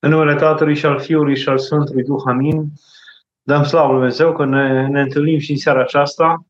[0.00, 2.72] În numele Tatălui și al Fiului și al Sfântului Duh, amin.
[3.42, 6.46] Dăm slavă Lui Dumnezeu că ne, ne întâlnim și în seara aceasta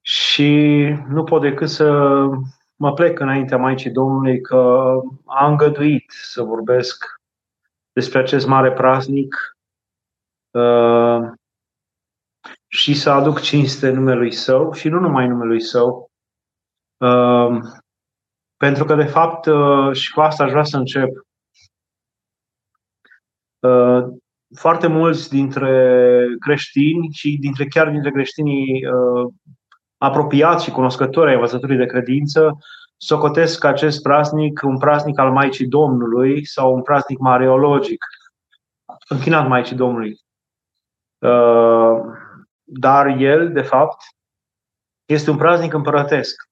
[0.00, 0.50] și
[1.08, 1.90] nu pot decât să
[2.76, 4.92] mă plec înaintea Maicii Domnului că
[5.24, 7.04] a îngăduit să vorbesc
[7.92, 9.56] despre acest mare praznic
[10.50, 11.30] uh,
[12.66, 16.10] și să aduc cinste numelui Său și nu numai numelui Său,
[16.96, 17.60] uh,
[18.56, 21.31] pentru că, de fapt, uh, și cu asta aș vrea să încep, Uh,
[24.54, 29.32] foarte mulți dintre creștini și dintre chiar dintre creștinii uh,
[29.96, 32.58] apropiați și cunoscători ai învățăturii de credință
[32.96, 38.04] socotesc acest praznic un praznic al Maicii Domnului sau un praznic mariologic,
[39.08, 40.20] închinat Maicii Domnului.
[41.18, 42.00] Uh,
[42.62, 44.02] dar el, de fapt,
[45.04, 46.42] este un praznic împărătesc.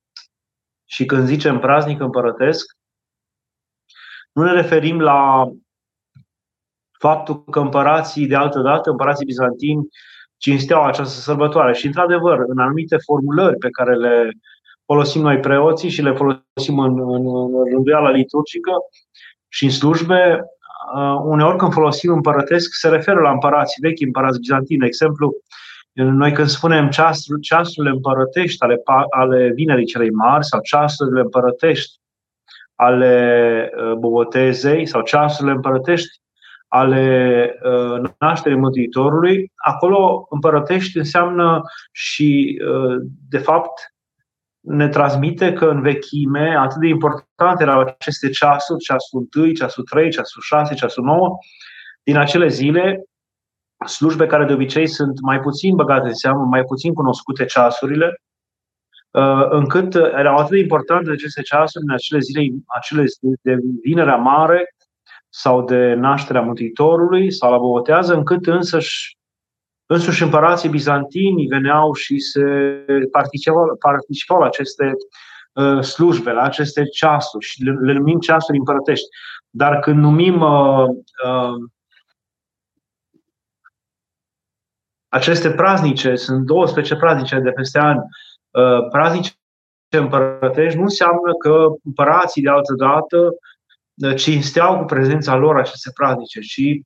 [0.84, 2.76] Și când zicem praznic împărătesc,
[4.32, 5.50] nu ne referim la
[7.00, 9.88] faptul că împărații de altă dată, împărații bizantini,
[10.36, 11.72] cinsteau această sărbătoare.
[11.72, 14.30] Și, într-adevăr, în anumite formulări pe care le
[14.84, 18.72] folosim noi preoții și le folosim în, în, în rânduiala liturgică
[19.48, 20.40] și în slujbe,
[20.94, 24.80] uh, uneori când folosim împărătesc, se referă la împărații vechi, împărați bizantini.
[24.80, 25.32] De exemplu,
[25.92, 31.98] noi când spunem ceasul, ceasurile împărătești ale, ale vinerii celei mari sau ceasurile împărătești
[32.74, 33.14] ale
[33.76, 36.20] uh, bobotezei sau ceasurile împărătești
[36.72, 43.94] ale uh, nașterii Mântuitorului, acolo împărătești înseamnă și, uh, de fapt,
[44.60, 50.10] ne transmite că în vechime atât de importante erau aceste ceasuri, ceasul 1, ceasul 3,
[50.10, 51.38] ceasul 6, ceasul 9,
[52.02, 53.04] din acele zile,
[53.86, 58.20] slujbe care de obicei sunt mai puțin băgate în seamă, mai puțin cunoscute ceasurile,
[59.10, 64.16] uh, încât erau atât de importante aceste ceasuri în acele zile, acele zile de vinerea
[64.16, 64.74] mare,
[65.30, 69.18] sau de nașterea Mântuitorului sau la botează, încât însăși,
[69.86, 72.40] însuși împărații bizantini veneau și se
[73.10, 74.92] participau, participau la aceste
[75.52, 79.06] uh, slujbe, la aceste ceasuri și le, le numim ceasuri împărătești.
[79.50, 80.88] Dar când numim uh,
[81.24, 81.68] uh,
[85.08, 89.32] aceste praznice, sunt 12 praznice de peste an, uh, praznice
[89.98, 93.28] împărătești, nu înseamnă că împărații de altă dată
[94.16, 96.84] cinsteau cu prezența lor aceste praznice și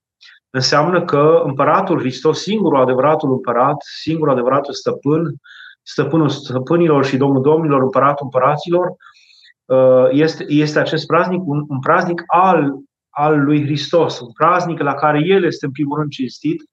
[0.51, 5.35] înseamnă că împăratul Hristos, singurul adevăratul împărat, singurul adevăratul stăpân,
[5.83, 8.87] stăpânul stăpânilor și domnul domnilor, împăratul împăraților,
[9.65, 12.73] uh, este, este acest praznic, un, un praznic al,
[13.09, 16.65] al lui Hristos, un praznic la care El este în primul rând cinstit.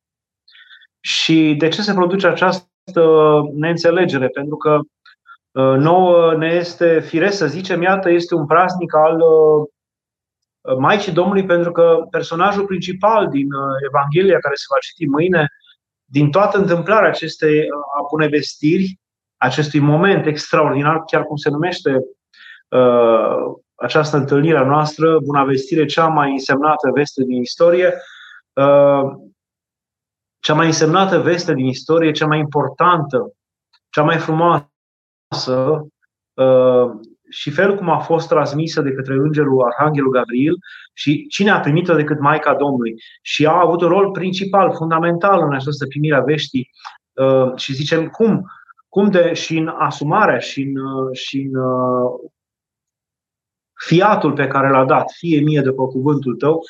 [1.00, 4.28] Și de ce se produce această neînțelegere?
[4.28, 4.79] Pentru că
[5.52, 9.68] uh, nouă ne este firesc să zicem, iată, este un praznic al uh,
[10.78, 15.48] Maicii Domnului, pentru că personajul principal din uh, Evanghelia care se va citi mâine,
[16.06, 17.68] din toată întâmplarea acestei uh,
[18.04, 19.00] abunevestiri,
[19.38, 22.04] acestui moment extraordinar, chiar cum se numește
[22.68, 27.94] uh, această întâlnire a noastră, bunavestire, cea mai însemnată veste din istorie,
[28.54, 29.02] uh,
[30.40, 33.34] cea mai însemnată veste din istorie, cea mai importantă,
[33.90, 34.68] cea mai frumoasă,
[36.34, 36.92] uh,
[37.31, 40.56] și felul cum a fost transmisă de către Îngerul Arhanghelul Gabriel
[40.94, 42.94] și cine a primit-o decât Maica Domnului.
[43.22, 46.70] Și a avut un rol principal, fundamental în această primire a veștii.
[47.12, 48.46] Uh, și zicem, cum?
[48.90, 52.31] Cum de și în asumarea și în, uh, și în uh,
[53.88, 56.62] fiatul pe care l-a dat, fie mie după cuvântul tău,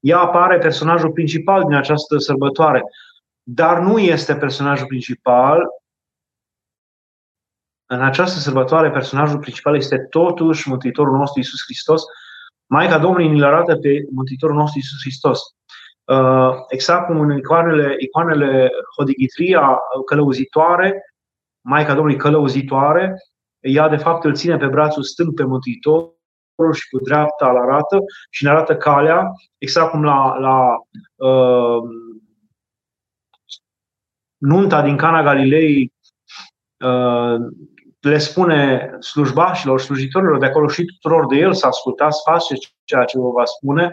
[0.00, 2.82] ea apare personajul principal din această sărbătoare.
[3.42, 5.62] Dar nu este personajul principal,
[7.92, 12.02] în această sărbătoare, personajul principal este totuși Mântuitorul nostru Isus Hristos.
[12.66, 15.40] Maica Domnului ne arată pe Mântuitorul nostru Isus Hristos.
[16.04, 21.04] Uh, exact cum în icoanele, icoanele Hodigitria călăuzitoare,
[21.60, 23.14] Maica Domnului călăuzitoare,
[23.60, 27.98] ea de fapt îl ține pe brațul stâng pe Mântuitorul și cu dreapta îl arată
[28.30, 30.76] și ne arată calea, exact cum la, la
[31.28, 31.82] uh,
[34.36, 35.92] nunta din Cana Galilei,
[36.84, 37.36] uh,
[38.08, 43.18] le spune slujbașilor, slujitorilor de acolo și tuturor de el să ascultați, faceți ceea ce
[43.18, 43.90] vă va spune.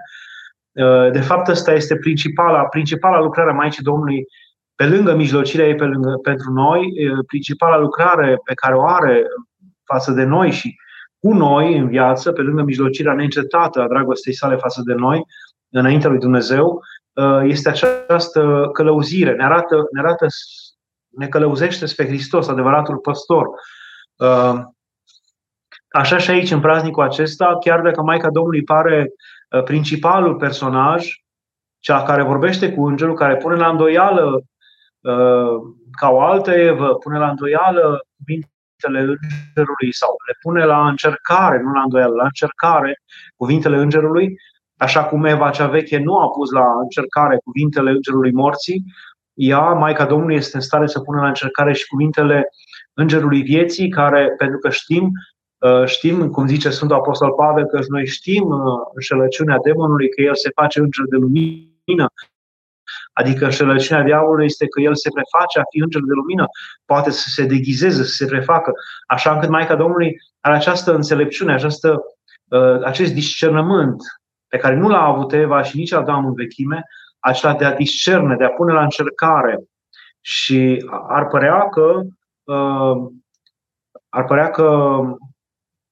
[0.71, 4.25] Uh, de fapt, ăsta este principala, principala lucrare a Maicii Domnului,
[4.75, 9.23] pe lângă mijlocirea ei pe lângă, pentru noi, uh, principala lucrare pe care o are
[9.83, 10.75] față de noi și
[11.19, 15.23] cu noi în viață, pe lângă mijlocirea neîncetată a dragostei sale față de noi,
[15.69, 16.81] înaintea lui Dumnezeu,
[17.13, 19.33] uh, este această călăuzire.
[19.33, 20.25] Ne arată, ne arată
[21.09, 23.77] ne călăuzește spre Hristos, adevăratul păstor, Uh,
[25.89, 29.11] așa și aici, în praznicul acesta, chiar dacă Maica Domnului pare
[29.63, 31.07] principalul personaj,
[31.79, 34.43] cel care vorbește cu îngerul, care pune la îndoială
[35.99, 41.71] ca o altă evă, pune la îndoială cuvintele îngerului sau le pune la încercare, nu
[41.71, 43.01] la îndoială, la încercare
[43.35, 44.35] cuvintele îngerului,
[44.77, 48.83] așa cum Eva cea veche nu a pus la încercare cuvintele îngerului morții,
[49.33, 52.49] ea, Maica Domnului, este în stare să pună la încercare și cuvintele
[52.99, 55.11] îngerului vieții, care, pentru că știm,
[55.57, 58.59] uh, știm, cum zice Sfântul Apostol Pavel, că noi știm uh,
[58.93, 62.07] înșelăciunea demonului, că el se face înger de lumină,
[63.13, 66.45] Adică înșelăciunea diavolului este că el se preface a fi înger de lumină,
[66.85, 68.71] poate să se deghizeze, să se prefacă,
[69.07, 72.01] așa încât Maica Domnului are această înțelepciune, această,
[72.47, 74.01] uh, acest discernământ
[74.47, 76.83] pe care nu l-a avut Eva și nici Adam în vechime,
[77.19, 79.59] acela de a discerne, de a pune la încercare.
[80.21, 82.05] Și ar părea că uh,
[84.09, 84.99] ar părea că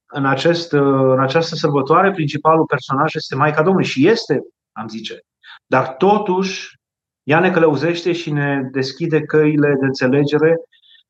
[0.08, 5.20] în, acest, uh, în această sărbătoare principalul personaj este Maica Domnului și este, am zice.
[5.66, 6.80] Dar totuși,
[7.24, 10.56] ea ne călăuzește și ne deschide căile de înțelegere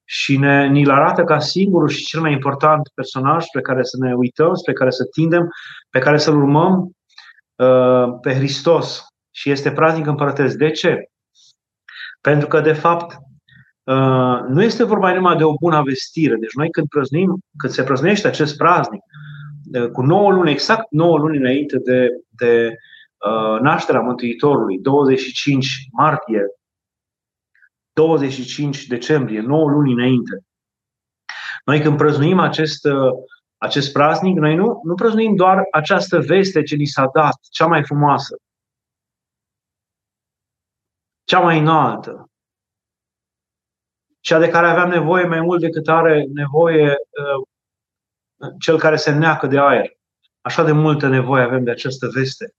[0.04, 4.14] și ne, ni arată ca singurul și cel mai important personaj pe care să ne
[4.14, 5.50] uităm, pe care să tindem,
[5.90, 6.92] pe care să-L urmăm
[7.56, 9.06] uh, pe Hristos.
[9.32, 10.58] Și este praznic împărătesc.
[10.58, 11.10] De ce?
[12.22, 13.27] Pentru că, de fapt, uh,
[14.48, 16.36] nu este vorba numai de o bună vestire.
[16.36, 19.02] Deci noi când prăznim, când se prăznește acest praznic,
[19.74, 22.76] uh, cu 9 luni, exact 9 luni înainte de, de
[23.18, 26.42] uh, nașterea Mântuitorului, 25 martie,
[27.94, 30.46] 25 decembrie, 9 luni înainte.
[31.66, 32.88] Noi când prăznuim acest,
[33.58, 37.84] acest praznic, noi nu, nu prăznuim doar această veste ce ni s-a dat, cea mai
[37.84, 38.36] frumoasă,
[41.24, 42.30] cea mai înaltă,
[44.28, 47.48] cea de care aveam nevoie mai mult decât are nevoie uh,
[48.60, 49.98] cel care se neacă de aer.
[50.42, 52.54] Așa de multă nevoie avem de această veste.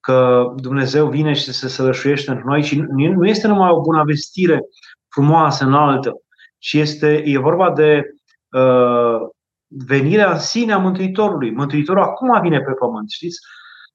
[0.00, 4.60] Că Dumnezeu vine și se sălășuiește în noi și nu este numai o bună vestire
[5.08, 6.12] frumoasă, înaltă,
[6.58, 8.02] ci este, e vorba de
[8.50, 9.28] uh,
[9.66, 11.50] venirea în sine a Mântuitorului.
[11.50, 13.38] Mântuitorul acum vine pe pământ, știți?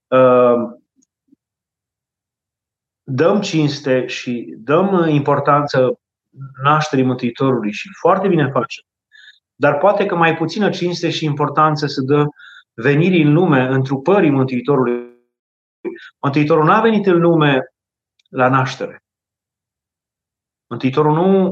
[0.07, 0.55] Uh,
[3.03, 5.97] dăm cinste și dăm importanță
[6.63, 8.83] nașterii Mântuitorului și foarte bine facem.
[9.55, 12.25] Dar poate că mai puțină cinste și importanță se dă
[12.73, 15.11] venirii în lume, întrupării Mântuitorului.
[16.21, 17.61] Mântuitorul n-a venit în lume
[18.29, 19.03] la naștere.
[20.69, 21.49] Mântuitorul nu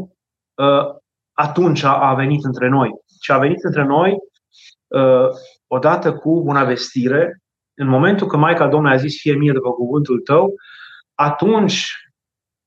[0.54, 0.96] uh,
[1.34, 2.90] atunci a venit între noi,
[3.20, 4.16] ci a venit între noi
[4.88, 5.28] uh,
[5.68, 7.42] odată cu bună vestire,
[7.74, 10.54] în momentul când Maica Domnului a zis fie mie după cuvântul tău,
[11.14, 11.96] atunci,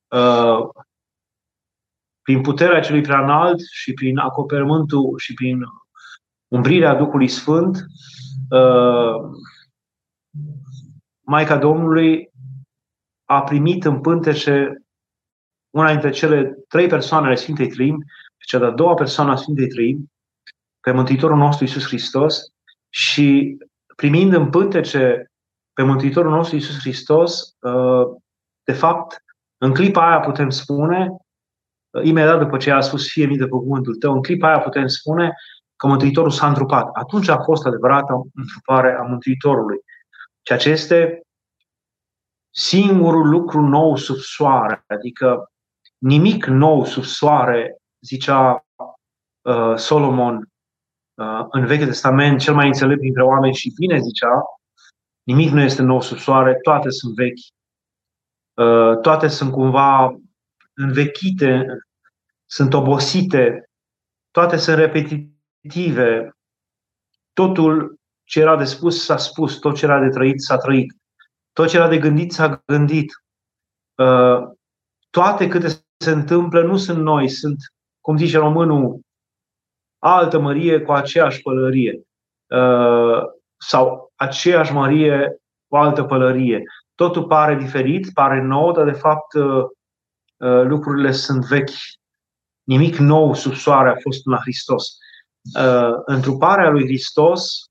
[0.08, 0.68] uh,
[2.24, 5.60] prin puterea celui prea înalt și prin acoperământul și prin
[6.48, 7.86] umbrirea Duhului Sfânt,
[8.50, 9.14] uh,
[11.20, 12.30] Maica Domnului
[13.24, 14.82] a primit în pântece
[15.70, 18.04] una dintre cele trei persoane ale Sfintei Trăim,
[18.46, 20.10] cea de-a doua persoană a Sfintei Trăim,
[20.80, 22.40] pe Mântuitorul nostru Isus Hristos
[22.88, 23.56] și
[23.96, 25.30] primind în pântece
[25.72, 28.16] pe Mântuitorul nostru Isus Hristos, uh,
[28.64, 29.24] de fapt,
[29.58, 31.16] în clipa aia putem spune,
[32.02, 34.86] imediat după ce a spus fie mii de pe cuvântul tău, în clipa aia putem
[34.86, 35.32] spune
[35.76, 36.88] că Mântuitorul s-a întrupat.
[36.92, 39.78] Atunci a fost adevărată întrupare a Mântuitorului.
[40.42, 41.20] Ceea ce este
[42.54, 45.52] singurul lucru nou sub soare, adică
[45.98, 48.66] nimic nou sub soare, zicea
[49.42, 50.48] uh, Solomon
[51.14, 54.42] uh, în Vechiul Testament, cel mai înțelept dintre oameni și bine zicea,
[55.22, 57.52] nimic nu este nou sub soare, toate sunt vechi.
[58.54, 60.18] Uh, toate sunt cumva
[60.74, 61.66] învechite,
[62.46, 63.70] sunt obosite,
[64.30, 66.36] toate sunt repetitive.
[67.32, 70.92] Totul ce era de spus s-a spus, tot ce era de trăit s-a trăit,
[71.52, 73.12] tot ce era de gândit s-a gândit.
[73.94, 74.42] Uh,
[75.10, 77.56] toate câte se întâmplă nu sunt noi, sunt,
[78.00, 79.00] cum zice românul,
[79.98, 82.02] altă mărie cu aceeași pălărie
[82.46, 83.22] uh,
[83.56, 85.36] sau aceeași mărie
[85.68, 86.62] cu altă pălărie
[86.94, 89.64] totul pare diferit, pare nou, dar de fapt uh, uh,
[90.44, 91.70] lucrurile sunt vechi.
[92.62, 94.96] Nimic nou sub soare a fost la Hristos.
[95.58, 97.68] Uh, întruparea lui Hristos,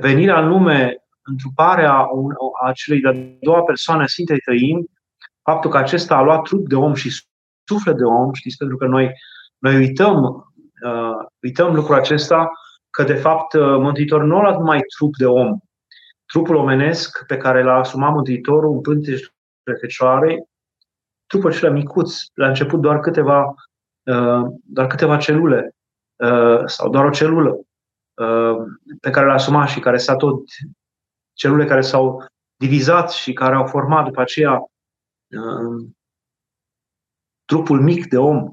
[0.00, 2.06] venirea în lume, întruparea
[2.62, 4.90] a celei de-a doua persoane a Sfintei Trăim,
[5.42, 7.24] faptul că acesta a luat trup de om și
[7.64, 9.12] suflet de om, știți, pentru că noi,
[9.58, 10.44] noi uităm,
[11.42, 12.50] uităm lucrul acesta,
[12.90, 15.58] că de fapt Mântuitor nu a luat numai trup de om,
[16.26, 19.18] trupul omenesc pe care l-a asumat Mântuitorul, un pântec
[19.62, 20.44] de fecioare,
[21.30, 23.54] trupul acela micuț, la început doar câteva,
[24.02, 25.70] uh, doar câteva celule
[26.16, 28.56] uh, sau doar o celulă uh,
[29.00, 30.42] pe care l-a asumat și care s-a tot
[31.32, 32.24] celule care s-au
[32.56, 35.90] divizat și care au format după aceea uh,
[37.44, 38.52] trupul mic de om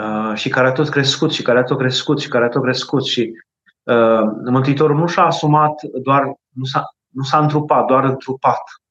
[0.00, 2.62] uh, și care a tot crescut și care a tot crescut și care a tot
[2.62, 3.32] crescut și
[3.82, 8.83] uh, Mântuitorul nu și-a asumat doar, nu s-a, nu s-a întrupat, doar întrupat, uh,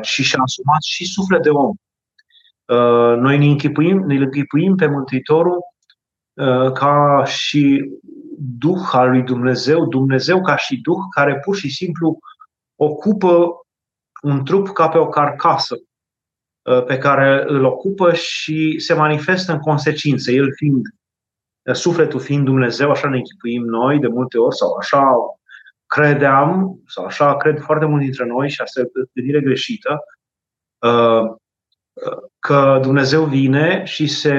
[0.00, 1.74] ci și-a asumat și suflet de om.
[2.66, 5.58] Uh, noi ne închipuim, ne închipuim pe Mântuitorul
[6.32, 7.90] uh, ca și
[8.58, 12.18] Duh al lui Dumnezeu, Dumnezeu ca și Duh care pur și simplu
[12.76, 13.48] ocupă
[14.22, 15.74] un trup ca pe o carcasă
[16.62, 20.82] uh, pe care îl ocupă și se manifestă în consecință, el fiind
[21.72, 25.12] sufletul fiind Dumnezeu, așa ne închipuim noi de multe ori sau așa
[25.86, 29.98] credeam, sau așa cred foarte mulți dintre noi și asta e o gândire greșită,
[32.38, 34.38] că Dumnezeu vine și se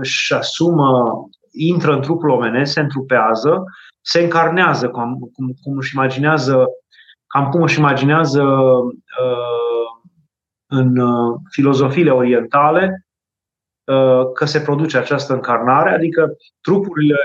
[0.00, 3.64] își asumă, intră în trupul omenesc, se întrupează,
[4.00, 6.64] se încarnează, cum, cum, cum își imaginează,
[7.26, 8.96] cam cum își imaginează uh,
[10.66, 13.06] în uh, filozofiile orientale
[13.84, 17.16] uh, că se produce această încarnare, adică trupurile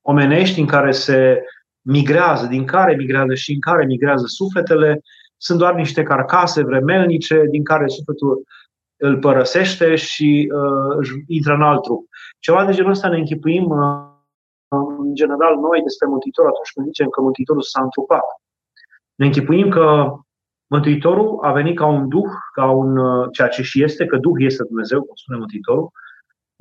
[0.00, 1.42] omenești în care se
[1.82, 5.00] migrează, din care migrează și în care migrează sufletele,
[5.36, 8.42] sunt doar niște carcase vremelnice din care sufletul
[8.96, 12.06] îl părăsește și uh, își intră în alt trup.
[12.38, 17.08] Ceva de genul ăsta ne închipuim uh, în general noi despre Mântuitor atunci când zicem
[17.08, 18.26] că Mântuitorul s-a întrupat.
[19.14, 20.14] Ne închipuim că
[20.66, 24.36] Mântuitorul a venit ca un duh, ca un, uh, ceea ce și este, că duh
[24.38, 25.90] este Dumnezeu, cum spune Mântuitorul.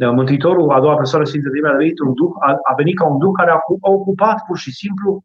[0.05, 3.17] Mântuitorul, a doua persoană Sfântă Trime, a venit un duh, a, a venit ca un
[3.17, 5.23] duh care a, a ocupat pur și simplu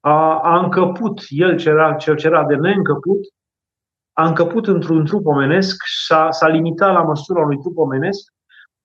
[0.00, 3.20] a, a încăput, el ce era, ce era de neîncăput,
[4.12, 8.32] a încăput într-un trup omenesc și s-a, s-a limitat la măsura unui trup omenesc,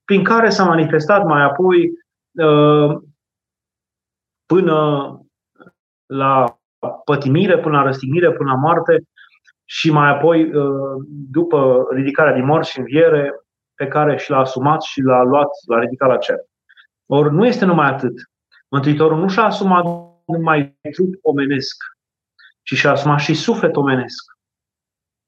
[0.06, 1.92] prin care s-a manifestat mai apoi
[2.40, 3.04] ă,
[4.46, 5.20] până
[6.06, 6.58] la
[7.06, 9.04] pătimire, până la răstignire, până la moarte
[9.66, 10.96] și mai apoi, ă,
[11.32, 13.34] după ridicarea din morți și înviere,
[13.82, 16.40] pe care și l-a asumat și l-a luat, l-a ridicat la cer.
[17.06, 18.14] Ori nu este numai atât.
[18.68, 19.86] Mântuitorul nu și-a asumat
[20.26, 21.76] numai trup omenesc,
[22.64, 24.24] ci și-a asumat și suflet omenesc.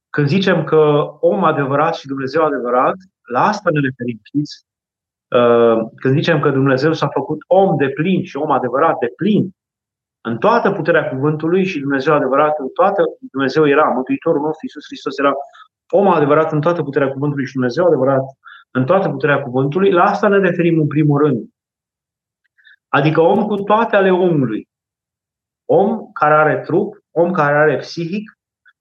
[0.10, 0.82] Când zicem că
[1.20, 2.96] om adevărat și Dumnezeu adevărat,
[3.32, 4.66] la asta ne referim, știți?
[5.36, 9.50] Uh, când zicem că Dumnezeu s-a făcut om de plin și om adevărat de plin,
[10.22, 15.18] în toată puterea cuvântului și Dumnezeu adevărat în toată, Dumnezeu era, Mântuitorul nostru Iisus Hristos
[15.18, 15.34] era
[15.90, 18.24] om adevărat în toată puterea cuvântului și Dumnezeu adevărat
[18.74, 21.48] în toată puterea cuvântului, la asta ne referim în primul rând.
[22.88, 24.68] Adică om cu toate ale omului
[25.66, 28.32] om care are trup, om care are psihic,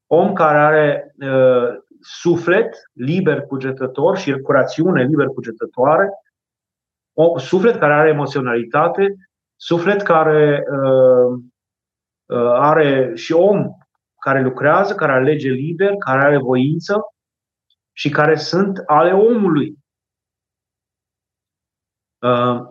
[0.06, 6.10] om care are uh, suflet liber cugetător și curațiune liber cugetătoare,
[7.12, 9.14] o, suflet care are emoționalitate,
[9.56, 11.42] suflet care uh,
[12.26, 13.70] uh, are și om
[14.20, 17.00] care lucrează, care alege liber, care are voință
[17.92, 19.76] și care sunt ale omului.
[22.22, 22.68] Uh,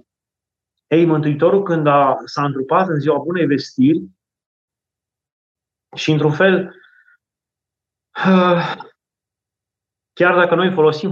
[0.87, 4.03] ei, Mântuitorul, când a, s-a întrupat în ziua bunei vestiri,
[5.95, 6.75] și într-un fel,
[10.13, 11.11] chiar dacă noi folosim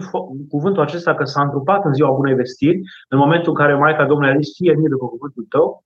[0.49, 4.33] cuvântul acesta că s-a întrupat în ziua bunei vestiri, în momentul în care Maica Domnului
[4.33, 5.85] a zis, fie mie după cuvântul tău,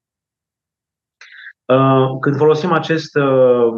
[1.66, 3.74] uh, când folosim acest, uh,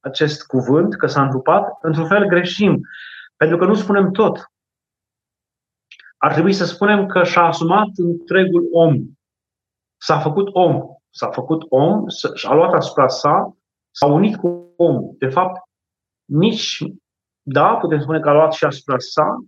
[0.00, 2.80] acest cuvânt, că s-a întrupat, într-un fel greșim,
[3.36, 4.50] pentru că nu spunem tot
[6.16, 8.96] ar trebui să spunem că și-a asumat întregul om.
[9.96, 10.82] S-a făcut om.
[11.10, 12.04] S-a făcut om,
[12.34, 13.56] și-a luat asupra sa,
[13.90, 15.14] s-a unit cu om.
[15.18, 15.60] De fapt,
[16.24, 16.84] nici,
[17.42, 19.44] da, putem spune că a luat și asupra sa,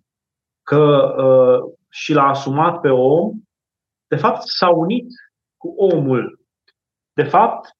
[0.62, 3.32] că uh, și l-a asumat pe om,
[4.06, 5.06] de fapt s-a unit
[5.56, 6.40] cu omul.
[7.12, 7.78] De fapt,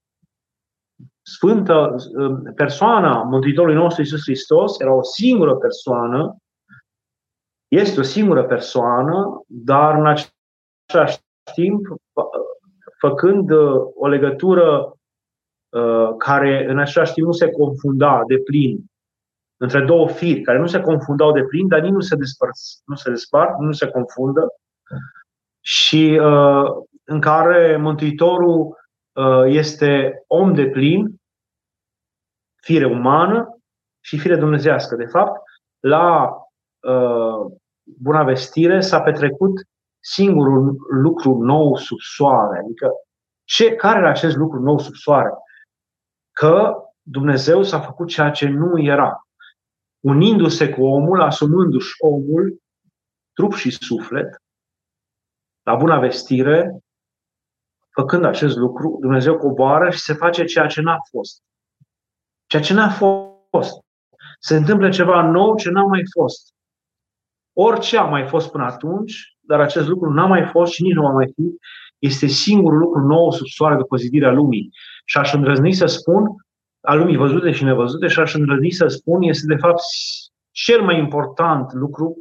[1.23, 6.37] Sfântă uh, persoana Mântuitorului nostru Iisus Hristos era o singură persoană
[7.69, 11.19] este o singură persoană, dar în același
[11.55, 11.87] timp
[12.99, 14.97] făcând uh, o legătură
[15.69, 18.85] uh, care în același timp nu se confunda de plin
[19.57, 22.95] între două firi care nu se confundau de plin, dar nici nu se despart, nu
[22.95, 24.47] se despart, nu se confundă
[25.61, 26.71] și uh,
[27.05, 28.77] în care Mântuitorul
[29.47, 31.21] este om de plin,
[32.63, 33.61] fire umană
[34.01, 34.97] și fire dumnezească.
[34.97, 35.43] De fapt,
[35.81, 36.33] la
[36.81, 37.58] Uh,
[37.97, 39.53] buna vestire s-a petrecut
[40.01, 42.59] singurul lucru nou sub soare.
[42.59, 42.91] Adică,
[43.45, 45.31] ce, care era acest lucru nou sub soare?
[46.33, 49.27] Că Dumnezeu s-a făcut ceea ce nu era.
[50.01, 52.63] Unindu-se cu omul, asumându-și omul,
[53.33, 54.43] trup și suflet,
[55.63, 56.79] la buna vestire,
[57.91, 61.43] făcând acest lucru, Dumnezeu coboară și se face ceea ce n-a fost.
[62.47, 63.85] Ceea ce n-a fost.
[64.41, 66.53] Se întâmplă ceva nou ce n-a mai fost.
[67.61, 71.03] Orice a mai fost până atunci, dar acest lucru n-a mai fost și nici nu
[71.03, 71.57] va mai fi,
[71.99, 74.71] este singurul lucru nou sub soare de pozidirea lumii.
[75.05, 76.25] Și aș îndrăzni să spun,
[76.81, 79.83] a lumii văzute și nevăzute, și aș îndrăzni să spun, este de fapt
[80.51, 82.21] cel mai important lucru,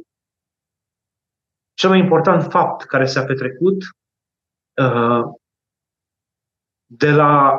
[1.74, 3.82] cel mai important fapt care s-a petrecut
[4.82, 5.22] uh,
[6.84, 7.58] de la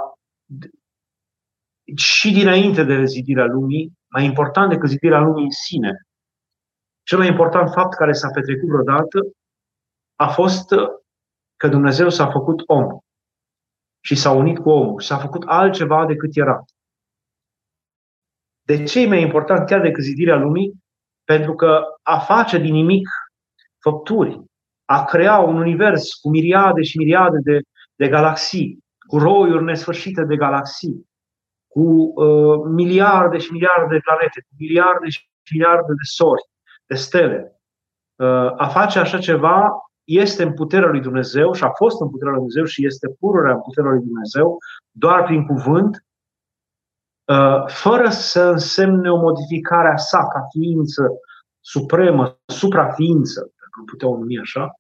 [1.96, 6.09] și dinainte de zidirea lumii, mai important decât zidirea lumii în sine.
[7.10, 9.20] Cel mai important fapt care s-a petrecut vreodată
[10.16, 10.70] a fost
[11.56, 13.00] că Dumnezeu s-a făcut om
[14.00, 16.64] și s-a unit cu omul și s-a făcut altceva decât era.
[18.62, 20.74] De ce e mai important chiar decât zidirea lumii?
[21.24, 23.08] Pentru că a face din nimic
[23.80, 24.42] făpturi,
[24.86, 27.60] a crea un univers cu miriade și miriade de,
[27.96, 31.10] de galaxii, cu roiuri nesfârșite de galaxii,
[31.68, 36.49] cu uh, miliarde și miliarde de planete, cu miliarde și miliarde de sori,
[36.90, 37.62] de stele.
[38.16, 39.70] Uh, a face așa ceva
[40.04, 43.54] este în puterea lui Dumnezeu și a fost în puterea lui Dumnezeu și este pururea
[43.54, 44.58] în puterea lui Dumnezeu
[44.92, 46.06] doar prin cuvânt,
[47.26, 51.04] uh, fără să însemne o modificare a sa ca ființă
[51.60, 54.74] supremă, supraființă, dacă putem numi așa,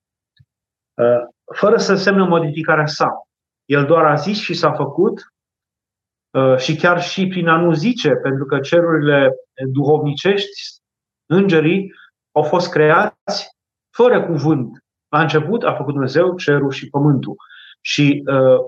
[0.93, 1.23] uh,
[1.55, 3.09] fără să însemne o modificare a sa.
[3.65, 5.33] El doar a zis și s-a făcut
[6.37, 9.31] uh, și chiar și prin a nu zice, pentru că cerurile
[9.71, 10.78] duhovnicești,
[11.29, 11.93] îngerii,
[12.31, 13.57] au fost creați
[13.89, 14.83] fără cuvânt.
[15.07, 17.36] La început a făcut Dumnezeu cerul și pământul.
[17.81, 18.59] Și uh,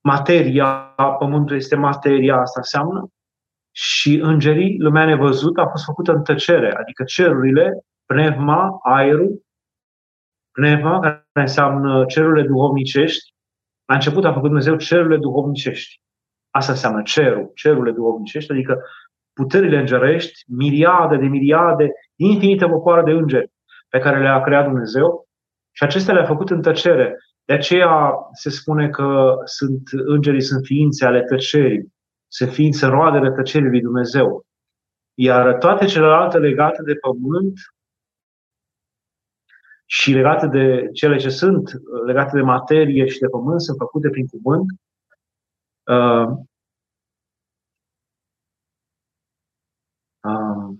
[0.00, 3.08] materia, pământul este materia, asta înseamnă.
[3.74, 9.42] Și îngerii, lumea nevăzută, a fost făcută în tăcere, adică cerurile, pneuma, aerul,
[10.50, 13.34] pneuma, care înseamnă cerurile duhovnicești,
[13.84, 16.00] la început a făcut Dumnezeu cerurile duhovnicești.
[16.50, 18.82] Asta înseamnă cerul, cerurile duhovnicești, adică
[19.32, 23.50] puterile îngerești, miriade de miriade, infinite popoare de îngeri
[23.88, 25.28] pe care le-a creat Dumnezeu
[25.72, 27.16] și acestea le-a făcut în tăcere.
[27.44, 31.92] De aceea se spune că sunt, îngerii sunt ființe ale tăcerii,
[32.28, 34.44] sunt ființe roadele tăcerii lui Dumnezeu.
[35.14, 37.52] Iar toate celelalte legate de pământ
[39.86, 41.70] și legate de cele ce sunt,
[42.06, 44.66] legate de materie și de pământ, sunt făcute prin cuvânt.
[45.86, 46.26] Uh,
[50.20, 50.76] uh,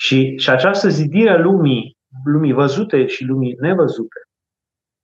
[0.00, 4.20] și, și această zidire a lumii, lumii văzute și lumii nevăzute,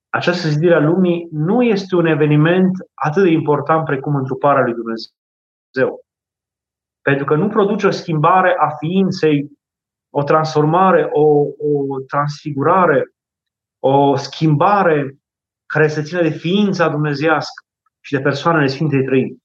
[0.09, 6.04] această zidire a lumii nu este un eveniment atât de important precum întruparea lui Dumnezeu.
[7.02, 9.50] Pentru că nu produce o schimbare a ființei,
[10.11, 11.22] o transformare, o,
[11.59, 13.04] o transfigurare,
[13.78, 15.16] o schimbare
[15.66, 17.64] care să țină de ființa dumnezească
[18.00, 19.37] și de persoanele Sfintei Trăimi.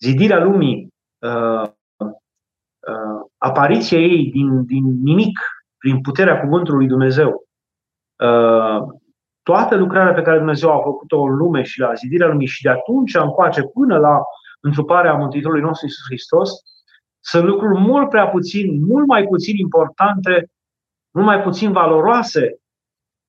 [0.00, 1.70] Zidirea lumii uh, uh,
[3.44, 5.40] apariția ei din, din nimic,
[5.78, 7.46] prin puterea cuvântului lui Dumnezeu,
[8.18, 8.98] uh,
[9.42, 12.68] toată lucrarea pe care Dumnezeu a făcut-o în lume și la zidirea lumii și de
[12.68, 14.22] atunci încoace până la
[14.60, 16.50] întruparea Mântuitorului nostru Isus Hristos,
[17.20, 20.50] sunt lucruri mult prea puțin, mult mai puțin importante,
[21.10, 22.58] mult mai puțin valoroase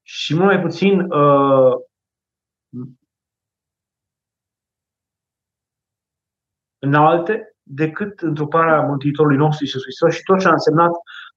[0.01, 1.73] și mult mai puțin uh,
[6.79, 10.91] înalte decât întruparea Mântuitorului nostru Iisus Hristos și tot ce a însemnat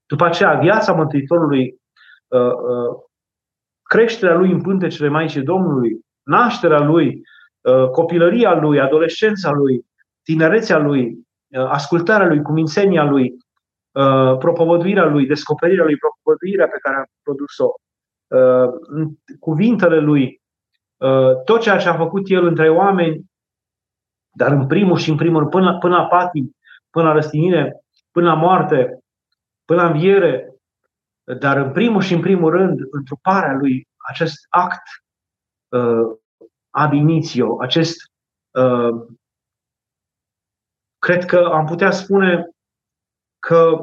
[0.05, 1.75] după aceea viața Mântuitorului,
[2.27, 2.97] uh, uh,
[3.83, 7.21] creșterea lui în pântecele Maicii Domnului, nașterea lui,
[7.61, 9.85] uh, copilăria lui, adolescența lui,
[10.23, 11.27] tinerețea lui,
[11.67, 13.33] ascultarea lui, cumințenia lui,
[14.39, 17.69] propovăduirea lui, descoperirea lui, propovăduirea pe care a produs-o,
[19.39, 20.41] cuvintele lui,
[21.45, 23.25] tot ceea ce a făcut el între oameni
[24.39, 26.55] dar în primul și în primul rând, până, până la patim,
[26.89, 29.03] până la răstinire, până la moarte,
[29.65, 30.55] până la înviere,
[31.39, 34.83] dar în primul și în primul rând, întruparea lui, acest act
[35.69, 36.17] uh,
[36.69, 37.95] ab initio, acest
[38.51, 39.07] uh,
[40.99, 42.49] cred că am putea spune
[43.39, 43.77] că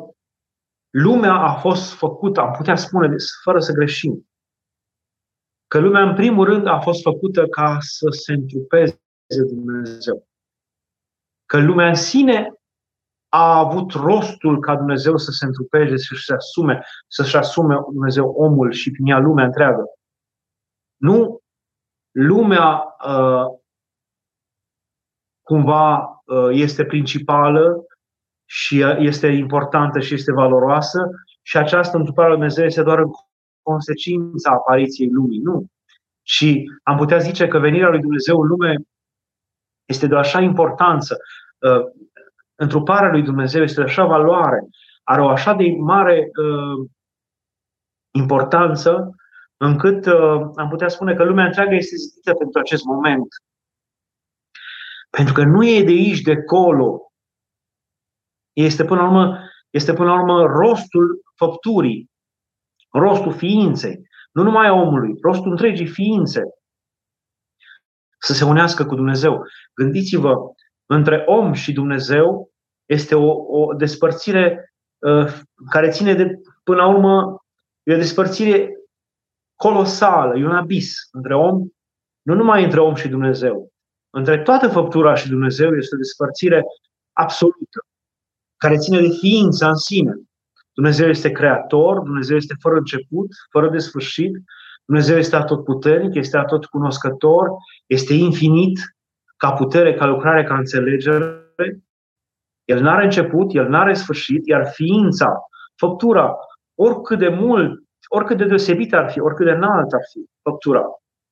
[0.90, 4.28] lumea a fost făcută, am putea spune fără să greșim,
[5.66, 9.00] că lumea în primul rând a fost făcută ca să se întrupeze
[9.54, 10.25] Dumnezeu
[11.46, 12.52] că lumea în sine
[13.28, 18.90] a avut rostul ca Dumnezeu să se întrupeze, să-și asume, să-și asume Dumnezeu omul și
[18.90, 19.84] prin ea lumea întreagă.
[20.96, 21.40] Nu
[22.10, 23.44] lumea uh,
[25.42, 27.84] cumva uh, este principală
[28.44, 31.10] și este importantă și este valoroasă
[31.42, 33.10] și această întrupare lui Dumnezeu este doar în
[33.62, 35.38] consecința apariției lumii.
[35.38, 35.66] Nu.
[36.22, 38.76] Și am putea zice că venirea lui Dumnezeu în lume
[39.86, 41.16] este de o așa importanță,
[41.58, 41.84] uh,
[42.54, 44.68] întruparea lui Dumnezeu este de așa valoare,
[45.02, 46.88] are o așa de mare uh,
[48.10, 49.14] importanță,
[49.56, 53.28] încât uh, am putea spune că lumea întreagă este zidită pentru acest moment.
[55.10, 57.00] Pentru că nu e de aici, de acolo.
[58.52, 59.38] Este până la urmă,
[59.70, 62.10] este până la urmă rostul făpturii,
[62.92, 66.42] rostul ființei, nu numai a omului, rostul întregii ființe
[68.18, 69.46] să se unească cu Dumnezeu.
[69.74, 70.34] Gândiți-vă,
[70.86, 72.50] între om și Dumnezeu
[72.84, 75.32] este o, o despărțire uh,
[75.70, 77.44] care ține de, până la urmă,
[77.82, 78.70] e o despărțire
[79.54, 81.68] colosală, e un abis între om,
[82.22, 83.72] nu numai între om și Dumnezeu.
[84.10, 86.62] Între toată făptura și Dumnezeu este o despărțire
[87.12, 87.86] absolută,
[88.56, 90.14] care ține de ființa în sine.
[90.72, 94.32] Dumnezeu este creator, Dumnezeu este fără început, fără de sfârșit,
[94.86, 97.48] Dumnezeu este atotputernic, este atotcunoscător,
[97.86, 98.78] este infinit
[99.36, 101.80] ca putere, ca lucrare, ca înțelegere.
[102.64, 105.40] El nu are început, el nu are sfârșit, iar ființa,
[105.76, 106.36] făptura,
[106.74, 110.82] oricât de mult, oricât de deosebit ar fi, oricât de înalt ar fi făptura,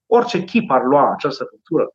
[0.06, 1.88] orice chip ar lua această făptură,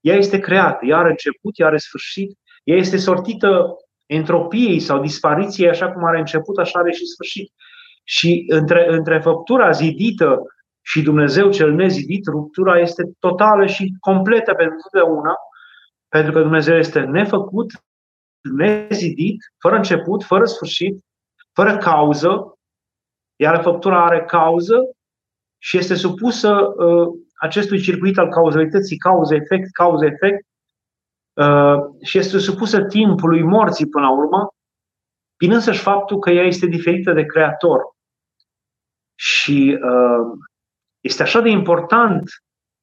[0.00, 5.68] ea este creată, ea are început, ea are sfârșit, ea este sortită entropiei sau dispariției,
[5.68, 7.52] așa cum are început, așa are și sfârșit.
[8.04, 10.42] Și între, între făptura zidită
[10.86, 15.34] și Dumnezeu cel nezidit, ruptura este totală și completă pentru totdeauna,
[16.08, 17.70] pentru că Dumnezeu este nefăcut,
[18.40, 21.04] nezidit, fără început, fără sfârșit,
[21.52, 22.58] fără cauză,
[23.36, 24.76] iar făptura are cauză
[25.58, 27.08] și este supusă uh,
[27.40, 30.46] acestui circuit al cauzalității, cauză-efect, cauză-efect,
[31.32, 34.54] uh, și este supusă timpului morții până la urmă,
[35.36, 37.80] prin însăși faptul că ea este diferită de Creator.
[39.14, 40.38] Și uh,
[41.06, 42.30] este așa de important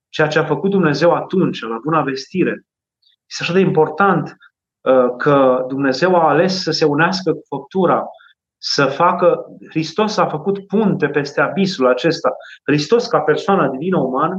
[0.10, 2.66] ceea ce a făcut Dumnezeu atunci, la buna vestire.
[3.30, 4.38] Este așa de important
[4.82, 8.04] uh, că Dumnezeu a ales să se unească cu făptura,
[8.58, 9.46] să facă.
[9.70, 12.30] Hristos a făcut punte peste abisul acesta.
[12.64, 14.38] Hristos, ca persoană divină umană,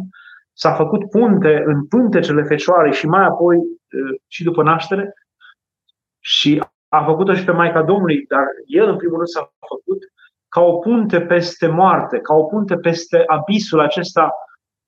[0.52, 5.14] s-a făcut punte în pântecele Fecioarei și mai apoi uh, și după naștere
[6.20, 9.98] și a făcut-o și pe Maica Domnului, dar el în primul rând s-a făcut
[10.54, 14.30] ca o punte peste moarte, ca o punte peste abisul acesta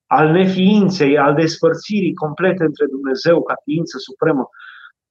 [0.07, 4.49] al neființei, al despărțirii complete între Dumnezeu ca ființă supremă,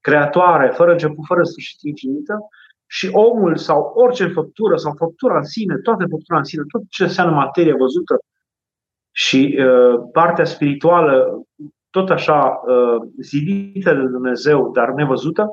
[0.02, 2.40] creatoare, fără început, fără sfârșit infinită,
[2.88, 7.04] și omul sau orice făptură sau făptura în sine, toată făptura în sine, tot ce
[7.04, 8.20] înseamnă materie văzută
[9.12, 11.46] și uh, partea spirituală,
[11.90, 15.50] tot așa uh, zidită de Dumnezeu, dar nevăzută,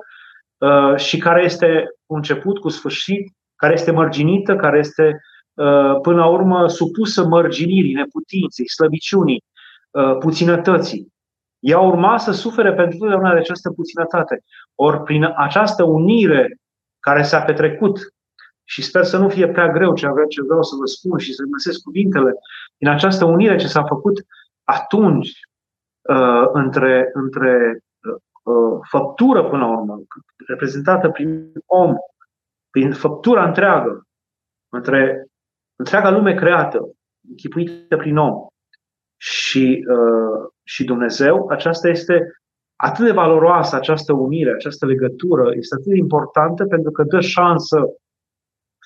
[0.58, 3.32] uh, și care este cu început, cu sfârșit,
[3.62, 5.20] care este mărginită, care este
[5.55, 9.44] uh, până la urmă supusă mărginirii, neputinței, slăbiciunii,
[9.90, 11.12] uh, puținătății.
[11.59, 14.42] Ea urma să sufere pentru totdeauna de această puținătate.
[14.75, 16.57] Ori prin această unire
[17.01, 17.98] care s-a petrecut,
[18.64, 21.33] și sper să nu fie prea greu ce vreau, ce vreau să vă spun și
[21.33, 22.35] să găsesc cuvintele,
[22.77, 24.27] din această unire ce s-a făcut
[24.64, 25.31] atunci
[26.09, 27.79] uh, între, între
[28.42, 30.03] uh, făptură până la urmă,
[30.46, 31.94] reprezentată prin om
[32.72, 34.06] prin făptura întreagă,
[34.72, 35.26] între
[35.76, 36.78] întreaga lume creată,
[37.28, 38.46] închipuită prin om
[39.16, 42.42] și, uh, și Dumnezeu, aceasta este
[42.76, 47.78] atât de valoroasă, această unire, această legătură, este atât de importantă pentru că dă șansă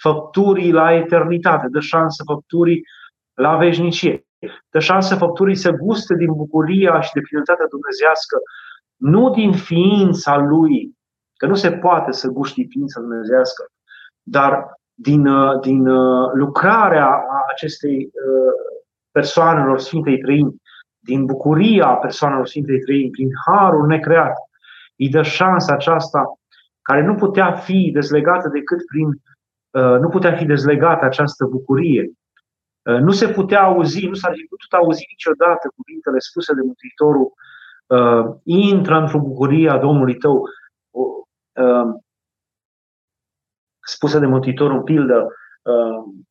[0.00, 2.82] făpturii la eternitate, dă șansă făpturii
[3.34, 4.26] la veșnicie,
[4.70, 8.36] dă șansă făpturii să guste din bucuria și de plinătatea dumnezească,
[8.96, 10.96] nu din ființa lui,
[11.36, 13.66] că nu se poate să guști ființa dumnezească,
[14.28, 18.52] dar din, uh, din uh, lucrarea acestei uh,
[19.10, 20.62] persoanelor Sfintei Trăini,
[20.98, 24.36] din bucuria persoanelor Sfintei Trăini, prin harul necreat,
[24.98, 26.38] îi dă șansa aceasta
[26.82, 29.20] care nu putea fi dezlegată decât prin.
[30.00, 32.12] Nu putea fi dezlegată această bucurie.
[32.82, 37.32] Nu se putea auzi, nu s-ar fi putut auzi niciodată cuvintele spuse de Mântuitorul
[38.44, 40.48] intră într-o bucurie a Domnului tău
[43.88, 45.26] spusă de Mântuitor în pildă
[45.62, 46.24] uh,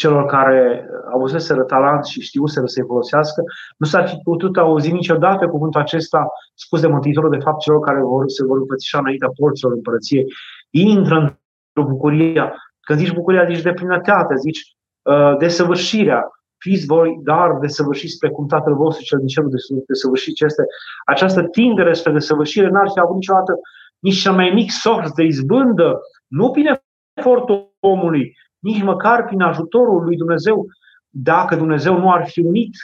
[0.00, 3.42] celor care avuseseră talent și știuseră să-i folosească,
[3.76, 8.00] nu s-ar fi putut auzi niciodată cuvântul acesta spus de Mântuitorul, de fapt, celor care
[8.00, 10.26] vor, se vor împățișa înaintea porților împărăției.
[10.70, 12.52] Intră într-o bucurie.
[12.80, 16.30] Când zici bucuria, zici de plinătate, zici uh, de săvârșirea.
[16.58, 19.50] Fiți voi dar de săvârșit spre cum Tatăl vostru cel din cerul
[19.86, 20.62] de săvârșit ce este.
[21.04, 23.52] Această tindere spre desăvârșire n-ar fi avut niciodată
[23.98, 26.80] nici cel mai mic sorț de izbândă, nu prin
[27.14, 30.66] efortul omului, nici măcar prin ajutorul lui Dumnezeu,
[31.08, 32.74] dacă Dumnezeu nu ar fi unit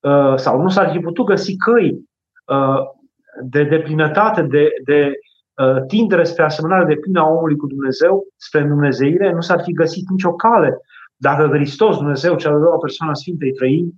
[0.00, 2.00] uh, sau nu s-ar fi putut găsi căi
[2.44, 2.80] uh,
[3.42, 5.12] de deplinătate, de, de
[5.54, 9.72] uh, tindere spre asemănare de plină a omului cu Dumnezeu, spre Dumnezeire, nu s-ar fi
[9.72, 10.78] găsit nicio cale.
[11.16, 13.94] Dacă Hristos, Dumnezeu, cea de doua persoană Sfintei Trăimi,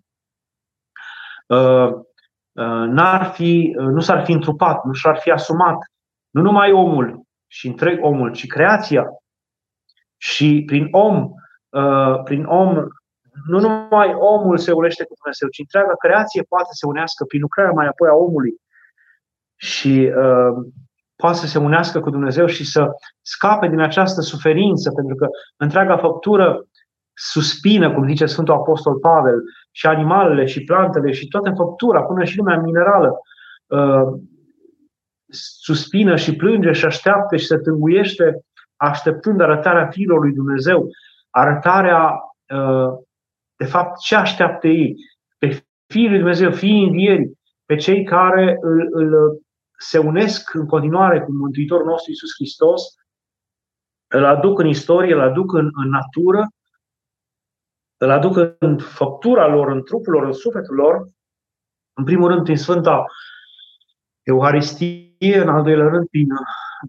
[2.87, 5.77] n-ar fi, nu s-ar fi întrupat, nu s-ar fi asumat
[6.33, 9.05] nu numai omul și întreg omul, ci creația.
[10.17, 11.31] Și prin om,
[12.25, 12.75] prin om
[13.47, 17.41] nu numai omul se unește cu Dumnezeu, ci întreaga creație poate să se unească prin
[17.41, 18.55] lucrarea mai apoi a omului
[19.57, 20.53] și uh,
[21.17, 22.91] poate să se unească cu Dumnezeu și să
[23.21, 26.67] scape din această suferință, pentru că întreaga făptură
[27.15, 32.37] suspină, cum zice Sfântul Apostol Pavel, și animalele, și plantele, și toată făptura, până și
[32.37, 33.13] lumea minerală,
[33.67, 34.21] uh,
[35.61, 38.45] suspină și plânge și așteaptă și se tânguiește
[38.77, 40.91] așteptând arătarea fiilor lui Dumnezeu,
[41.31, 42.13] arătarea
[42.55, 42.99] uh,
[43.57, 44.97] de fapt, ce așteaptă ei?
[45.39, 49.41] Pe Fiul lui Dumnezeu, fiii învierii, pe cei care îl, îl
[49.79, 52.83] se unesc în continuare cu Mântuitorul nostru Isus Hristos,
[54.07, 56.47] îl aduc în istorie, îl aduc în, în natură,
[57.97, 61.07] îl aduc în făptura lor, în trupul lor, în sufletul lor,
[61.93, 63.05] în primul rând prin Sfânta
[64.23, 66.27] Euharistie, în al doilea rând prin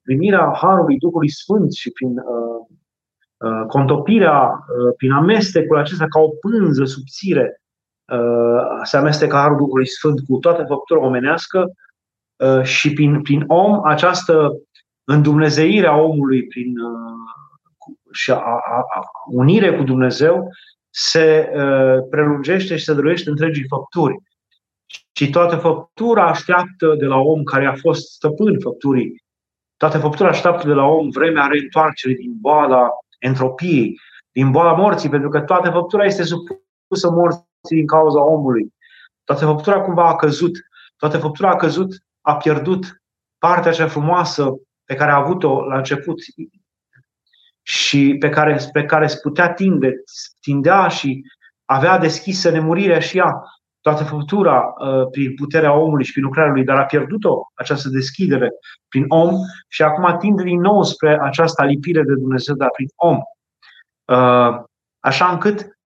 [0.04, 2.54] primirea Harului Duhului Sfânt și prin uh,
[3.44, 7.62] Uh, contopirea uh, prin amestecul acesta ca o pânză subțire
[8.14, 11.72] uh, se amestecă Harul Duhului Sfânt cu toată făptura omenească
[12.64, 14.52] și prin, prin om această
[15.04, 16.74] îndumnezeire a omului prin,
[18.12, 20.48] și a, a, a, unire cu Dumnezeu
[20.90, 21.50] se
[22.10, 24.16] prelungește și se dăruiește întregii făpturi.
[25.16, 29.24] Și toată făptura așteaptă de la om care a fost stăpân făpturii,
[29.78, 34.00] toată făptura așteaptă de la om vremea reîntoarcerii din boala entropiei,
[34.32, 38.74] din boala morții, pentru că toată făptura este supusă morții din cauza omului.
[39.24, 40.60] Toată făptura cumva a căzut.
[40.98, 43.02] Toată făptura a căzut, a pierdut
[43.38, 44.50] partea cea frumoasă
[44.86, 46.18] pe care a avut-o la început
[47.62, 49.94] și pe care, pe care se putea tinde,
[50.40, 51.22] tindea și
[51.66, 53.44] avea deschisă nemurirea și ea,
[53.84, 58.52] toată făptura uh, prin puterea omului și prin lucrarea lui, dar a pierdut-o această deschidere
[58.88, 59.36] prin om
[59.68, 63.18] și acum tinde din nou spre această alipire de Dumnezeu, dar prin om.
[64.06, 64.64] Uh,
[65.00, 65.78] așa încât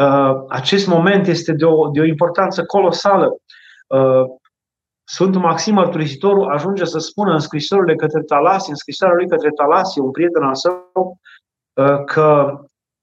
[0.00, 3.36] uh, acest moment este de o, de o importanță colosală.
[5.06, 10.02] Sfântul Maxim Mărturisitorul ajunge să spună în scrisorile către Talasie, în scrisoarea lui către Talasie,
[10.02, 11.18] un prieten al său,
[12.04, 12.58] că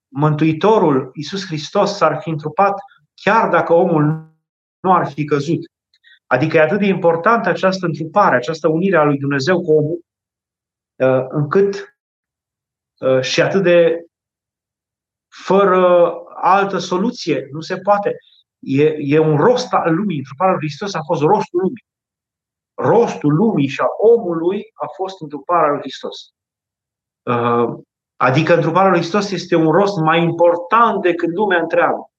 [0.08, 2.74] Mântuitorul Iisus Hristos s-ar fi întrupat
[3.24, 4.34] chiar dacă omul
[4.80, 5.60] nu ar fi căzut.
[6.28, 10.00] Adică e atât de importantă această întrupare, această unire a lui Dumnezeu cu omul,
[10.96, 11.98] uh, încât
[13.00, 14.06] uh, și atât de
[15.28, 17.48] fără altă soluție.
[17.52, 18.16] Nu se poate.
[18.60, 20.18] E, e un rost al lumii.
[20.18, 21.86] Întruparea lui Hristos a fost rostul lumii.
[22.74, 26.34] Rostul lumii și a omului a fost întruparea lui Hristos.
[27.22, 27.80] Uh,
[28.16, 32.11] adică întruparea lui Hristos este un rost mai important decât lumea întreagă.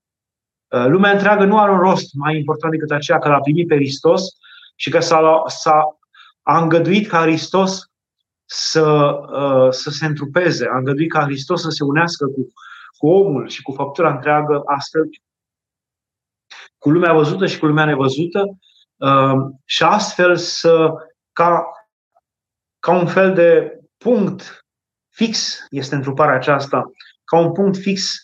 [0.73, 3.75] Uh, lumea întreagă nu are un rost mai important decât aceea că l-a primit pe
[3.75, 4.23] Hristos
[4.77, 5.99] și că s-a, s-a
[6.43, 7.91] a îngăduit ca Hristos
[8.45, 12.53] să, uh, să se întrupeze, a îngăduit ca Hristos să se unească cu,
[12.97, 15.09] cu omul și cu făptura întreagă, astfel
[16.79, 18.59] cu lumea văzută și cu lumea nevăzută
[18.97, 20.93] uh, și astfel să,
[21.33, 21.65] ca,
[22.79, 24.67] ca un fel de punct
[25.09, 26.91] fix este întruparea aceasta,
[27.25, 28.23] ca un punct fix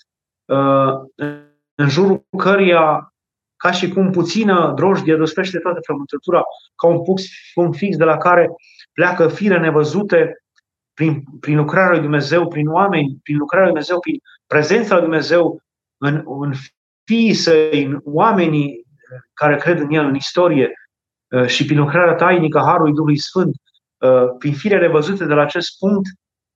[1.81, 3.13] în jurul căreia,
[3.57, 6.43] ca și cum puțină drojdie răspește toată frământătura,
[6.75, 7.03] ca un
[7.55, 8.49] punct fix de la care
[8.93, 10.43] pleacă fire nevăzute
[10.95, 15.63] prin, prin lucrarea lui Dumnezeu, prin oameni, prin lucrarea lui Dumnezeu, prin prezența lui Dumnezeu
[15.97, 16.53] în, în
[17.05, 18.87] fiii săi, în oamenii
[19.35, 20.73] care cred în El, în istorie,
[21.31, 23.55] uh, și prin lucrarea tainică a Harului Duhului Sfânt,
[23.99, 26.07] uh, prin fire nevăzute de la acest punct,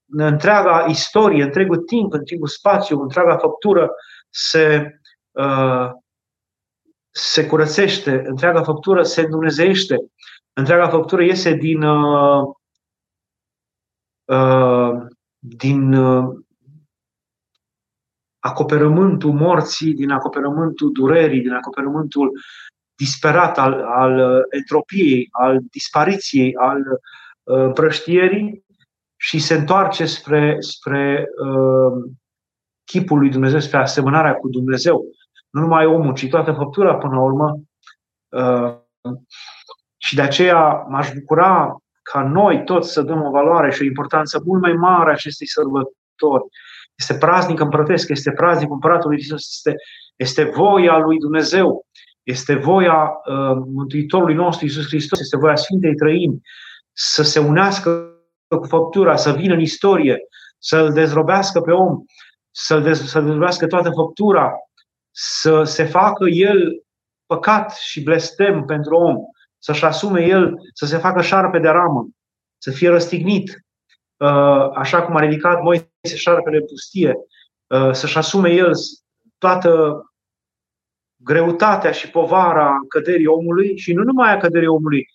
[0.07, 3.91] întreaga istorie, întregul timp, întregul spațiu, întreaga făptură
[4.31, 4.99] se Uh,
[7.11, 9.97] se curățește, întreaga făptură se îndumnezeiește,
[10.53, 12.43] întreaga făptură iese din, uh,
[14.25, 15.07] uh,
[15.39, 15.95] din
[18.39, 22.31] acoperământul morții, din acoperământul durerii, din acoperământul
[22.95, 26.83] disperat al, al entropiei, al dispariției, al
[27.43, 28.65] împrăștierii
[29.17, 32.11] și se întoarce spre, spre uh,
[32.85, 35.05] chipul lui Dumnezeu, spre asemănarea cu Dumnezeu
[35.53, 37.61] nu numai omul, ci toată făptura până la urmă.
[38.29, 38.77] Uh,
[39.97, 44.43] și de aceea m-aș bucura ca noi toți să dăm o valoare și o importanță
[44.45, 46.45] mult mai mare acestei sărbători.
[46.95, 49.75] este praznic împărătesc, este praznic împăratului Iisus, este,
[50.17, 51.87] este voia lui Dumnezeu,
[52.23, 56.41] este voia uh, Mântuitorului nostru Iisus Hristos, este voia Sfintei Trăimi
[56.93, 58.11] să se unească
[58.49, 60.19] cu făptura, să vină în istorie,
[60.59, 62.05] să-l dezrobească pe om,
[62.51, 64.53] să-l dez, să dezrobească toată făptura,
[65.13, 66.83] să se facă el
[67.27, 69.17] păcat și blestem pentru om,
[69.59, 72.09] să-și asume el, să se facă șarpe de ramă,
[72.59, 73.65] să fie răstignit,
[74.17, 77.15] uh, așa cum a ridicat Moise șarpele pustie,
[77.67, 78.73] uh, să-și asume el
[79.39, 80.03] toată
[81.17, 85.07] greutatea și povara căderii omului și nu numai a căderii omului.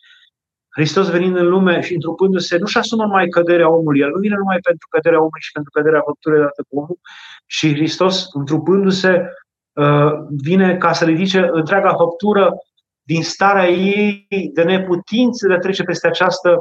[0.70, 4.60] Hristos venind în lume și întrupându-se, nu-și asumă numai căderea omului, el nu vine numai
[4.60, 7.00] pentru căderea omului și pentru căderea făpturii dată cu omul,
[7.46, 9.47] și Hristos, întrupându-se, uh,
[10.30, 12.54] vine ca să ridice întreaga făptură
[13.04, 16.60] din starea ei de neputință de a trece peste, această,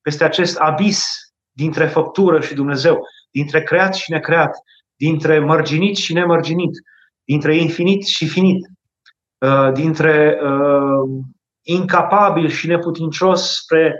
[0.00, 1.04] peste acest abis
[1.52, 3.00] dintre făptură și Dumnezeu,
[3.30, 4.56] dintre creat și necreat,
[4.96, 6.70] dintre mărginit și nemărginit,
[7.24, 8.66] dintre infinit și finit,
[9.38, 11.24] uh, dintre uh,
[11.62, 13.98] incapabil și neputincios spre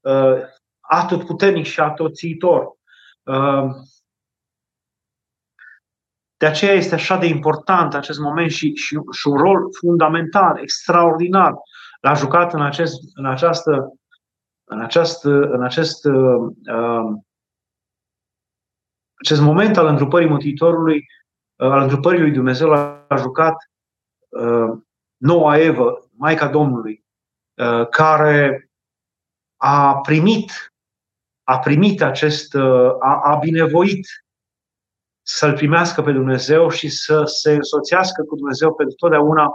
[0.00, 0.36] uh,
[0.80, 2.74] atot puternic și atotțiitor.
[6.36, 11.54] De aceea este așa de important acest moment și, și, și un rol fundamental, extraordinar,
[12.00, 13.92] l-a jucat în, acest, în această
[14.68, 17.14] în, această, în acest, uh,
[19.14, 23.56] acest moment al întrupării Mântuitorului, uh, al întrupării lui Dumnezeu, l-a jucat
[24.28, 24.78] uh,
[25.16, 27.04] noua Evă, Maica Domnului,
[27.54, 28.70] uh, care
[29.56, 30.74] a primit,
[31.42, 34.06] a primit acest, uh, a, a binevoit
[35.28, 39.46] să-L primească pe Dumnezeu și să se însoțească cu Dumnezeu pentru totdeauna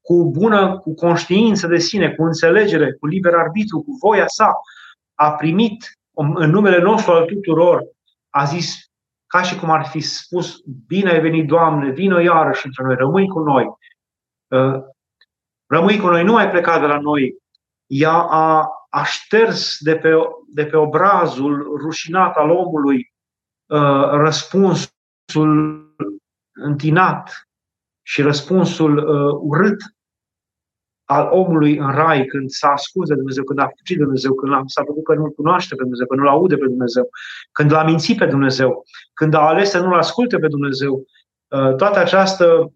[0.00, 4.50] cu bună, cu conștiință de sine, cu înțelegere, cu liber arbitru, cu voia sa,
[5.14, 7.82] a primit în numele nostru al tuturor,
[8.30, 8.74] a zis,
[9.26, 13.28] ca și cum ar fi spus, bine ai venit, Doamne, vină iarăși între noi, rămâi
[13.28, 13.64] cu noi.
[14.48, 14.80] Uh,
[15.66, 17.36] rămâi cu noi, nu ai plecat de la noi.
[17.86, 20.10] Ea a, a șters de pe,
[20.54, 23.12] de pe obrazul rușinat al omului
[23.66, 24.08] uh,
[25.32, 25.94] răspunsul
[26.52, 27.48] întinat
[28.02, 29.80] și răspunsul uh, urât
[31.04, 34.68] al omului în rai când s-a ascuns de Dumnezeu, când a fugit de Dumnezeu, când
[34.68, 37.08] s-a făcut că nu-L cunoaște pe Dumnezeu, că nu-L aude pe Dumnezeu,
[37.52, 41.98] când l-a mințit pe Dumnezeu, când a ales să nu-L asculte pe Dumnezeu, uh, toată
[41.98, 42.72] această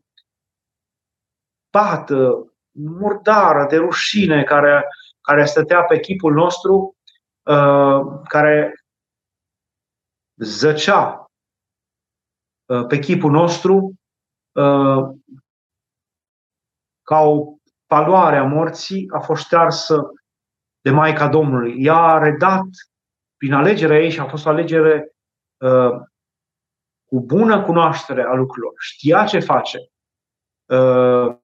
[1.71, 4.85] pată murdară de rușine care,
[5.21, 6.97] care stătea pe chipul nostru,
[7.43, 8.85] uh, care
[10.37, 11.26] zăcea uh,
[12.89, 13.95] pe chipul nostru,
[17.03, 20.11] ca o paloare a morții a fost ștearsă
[20.81, 21.85] de Maica Domnului.
[21.85, 22.67] Ea a redat
[23.37, 25.13] prin alegerea ei și a fost o alegere
[25.57, 25.91] uh,
[27.05, 28.73] cu bună cunoaștere a lucrurilor.
[28.79, 29.79] Știa ce face.
[30.65, 31.37] Uh,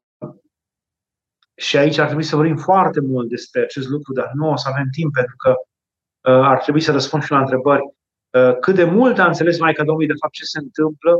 [1.55, 4.69] și aici ar trebui să vorbim foarte mult despre acest lucru, dar nu o să
[4.69, 7.95] avem timp pentru că uh, ar trebui să răspund și la întrebări.
[8.33, 11.17] Uh, cât de mult a înțeles Maica Domnului de fapt ce se întâmplă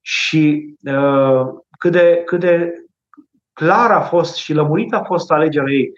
[0.00, 1.46] și uh,
[1.78, 2.72] cât de, cât de
[3.52, 5.92] clar a fost și lămurită a fost alegerea ei.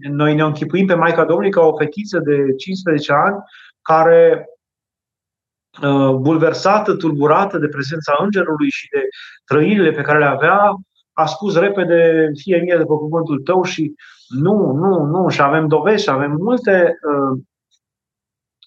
[0.00, 3.36] Noi ne închipuim pe Maica Domnului ca o fetiță de 15 ani
[3.82, 4.48] care
[5.82, 9.02] uh, bulversată, tulburată de prezența îngerului și de
[9.44, 10.74] trăirile pe care le avea,
[11.12, 13.94] a spus repede, fie mie după cuvântul tău și
[14.28, 17.40] nu, nu, nu, și avem dovezi și avem multe uh,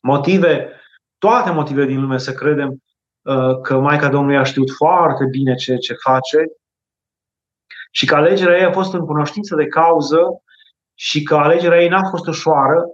[0.01, 0.71] motive,
[1.25, 2.69] toate motivele din lume să credem
[3.21, 6.37] uh, că Maica Domnului a știut foarte bine ce, ce face.
[7.91, 10.21] Și că alegerea ei a fost în cunoștință de cauză
[10.93, 12.85] și că alegerea ei n-a fost ușoară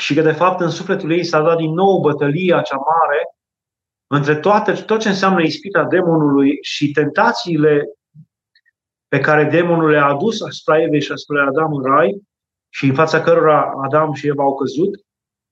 [0.00, 3.20] și că, de fapt, în sufletul ei s-a dat din nou bătălia cea mare
[4.06, 7.84] între toate, tot ce înseamnă ispita demonului și tentațiile
[9.08, 12.22] pe care demonul le-a adus asupra Evei și asupra Adam în rai
[12.68, 15.03] și în fața cărora Adam și Eva au căzut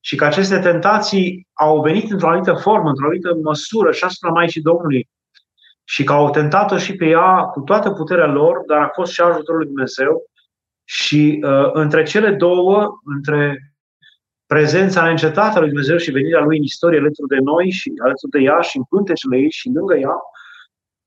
[0.05, 4.61] și că aceste tentații au venit într-o anumită formă, într-o anumită măsură și asupra Maicii
[4.61, 5.09] Domnului
[5.85, 9.21] și că au tentat-o și pe ea cu toată puterea lor, dar a fost și
[9.21, 10.23] ajutorul lui Dumnezeu.
[10.85, 13.73] Și uh, între cele două, între
[14.47, 18.33] prezența neîncetată a lui Dumnezeu și venirea lui în istorie alături de noi și alături
[18.33, 20.17] de ea și în pântecele ei și lângă ea,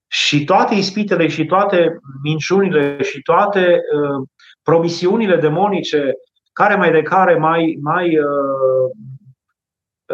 [0.07, 4.27] și toate ispitele și toate minciunile și toate uh,
[4.63, 6.13] promisiunile demonice,
[6.55, 8.89] care mai de care mai, mai uh,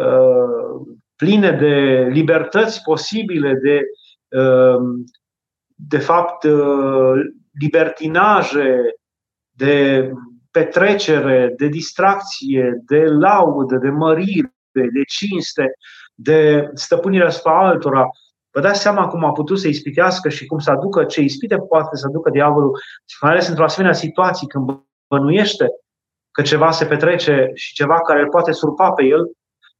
[0.06, 0.80] uh,
[1.16, 3.80] pline de libertăți posibile, de
[4.32, 5.04] Ehm,
[5.74, 7.20] de fapt, eh,
[7.60, 8.76] libertinaje,
[9.50, 10.10] de
[10.50, 15.72] petrecere, de distracție, de laudă, de mărire, de cinste,
[16.14, 18.08] de stăpânirea asupra altora.
[18.50, 21.96] Vă dați seama cum a putut să ispitească și cum să aducă ce ispite poate
[21.96, 22.78] să aducă diavolul,
[23.20, 25.66] mai ales într-o asemenea situație când bănuiește
[26.32, 29.20] că ceva se petrece și ceva care îl poate surpa pe el,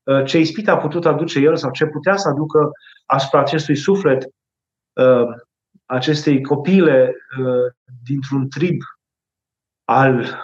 [0.02, 2.70] uh, ce ispite a putut aduce el sau ce putea să aducă
[3.06, 4.24] asupra acestui suflet,
[4.92, 5.26] uh,
[5.86, 7.72] acestei copile uh,
[8.02, 8.80] dintr-un trib
[9.84, 10.40] al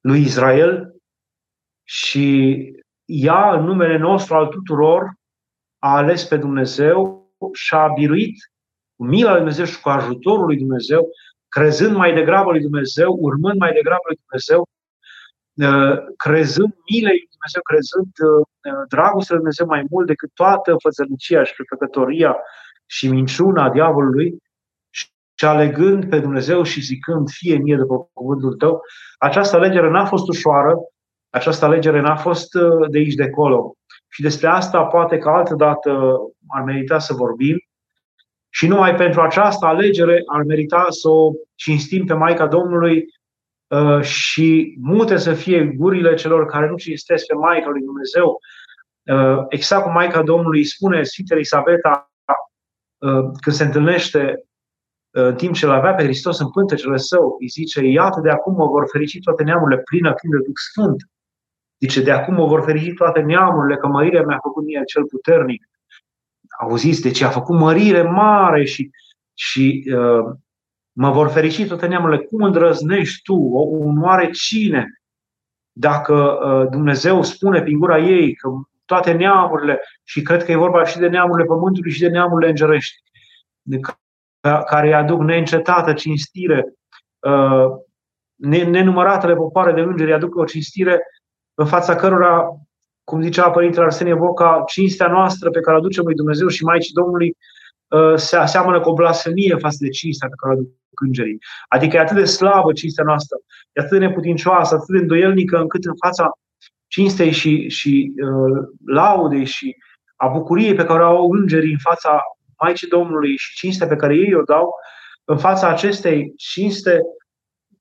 [0.00, 0.94] lui Israel
[1.84, 2.56] și
[3.04, 5.12] ea, în numele nostru al tuturor,
[5.78, 8.36] a ales pe Dumnezeu și a biruit
[8.96, 11.08] cu mila lui Dumnezeu și cu ajutorul lui Dumnezeu,
[11.48, 14.81] crezând mai degrabă lui Dumnezeu, urmând mai degrabă lui Dumnezeu, uh,
[16.16, 18.46] crezând milei lui Dumnezeu, crezând uh,
[18.88, 22.36] dragostea lui Dumnezeu mai mult decât toată fățărnicia și prefăcătoria
[22.86, 24.36] și minciuna diavolului
[24.90, 28.80] și alegând pe Dumnezeu și zicând fie mie după cuvântul tău,
[29.18, 30.74] această alegere n-a fost ușoară,
[31.30, 33.74] această alegere n-a fost uh, de aici de acolo.
[34.08, 37.56] Și despre asta poate că altă dată ar merita să vorbim.
[38.48, 43.21] Și numai pentru această alegere ar merita să o cinstim pe Maica Domnului uh,
[44.00, 48.38] și mute să fie gurile celor care nu cinstesc pe Maica lui Dumnezeu.
[49.02, 52.06] Uh, exact cum Maica Domnului îi spune Sfintele Elisabeta
[53.40, 54.44] când se întâlnește
[55.14, 58.54] în timp ce îl avea pe Hristos în pântecele său, îi zice, iată de acum
[58.54, 60.96] mă vor ferici toate neamurile plină când de Duh Sfânt.
[61.80, 65.68] Zice, de acum mă vor ferici toate neamurile, că mărirea mi-a făcut mie cel puternic.
[66.60, 68.90] Auziți, deci a făcut mărire mare și,
[69.34, 70.34] și uh,
[70.92, 72.22] mă vor ferici toate neamurile.
[72.22, 74.86] Cum îndrăznești tu, o, un oare cine,
[75.72, 78.48] dacă uh, Dumnezeu spune prin gura ei că
[78.84, 83.02] toate neamurile, și cred că e vorba și de neamurile pământului și de neamurile îngerești,
[84.66, 86.74] care îi aduc neîncetată cinstire,
[87.18, 87.66] uh,
[88.70, 91.00] nenumăratele popoare de îngeri îi aduc o cinstire
[91.54, 92.44] în fața cărora,
[93.04, 96.94] cum zicea Părintele Arsenie Boca, cinstea noastră pe care o aducem lui Dumnezeu și Maicii
[96.94, 97.34] Domnului uh,
[98.14, 100.70] se aseamănă cu o blasfemie față de cinstea pe care o aduc
[101.00, 101.38] îngerii.
[101.68, 103.36] Adică e atât de slabă cinstea noastră,
[103.72, 106.30] e atât de neputincioasă, atât de îndoielnică, încât în fața
[106.86, 109.76] cinstei și, și uh, laudei și
[110.16, 112.20] a bucuriei pe care o au îngerii în fața
[112.62, 114.70] Maicii Domnului și cinstea pe care ei o dau,
[115.24, 117.00] în fața acestei cinste,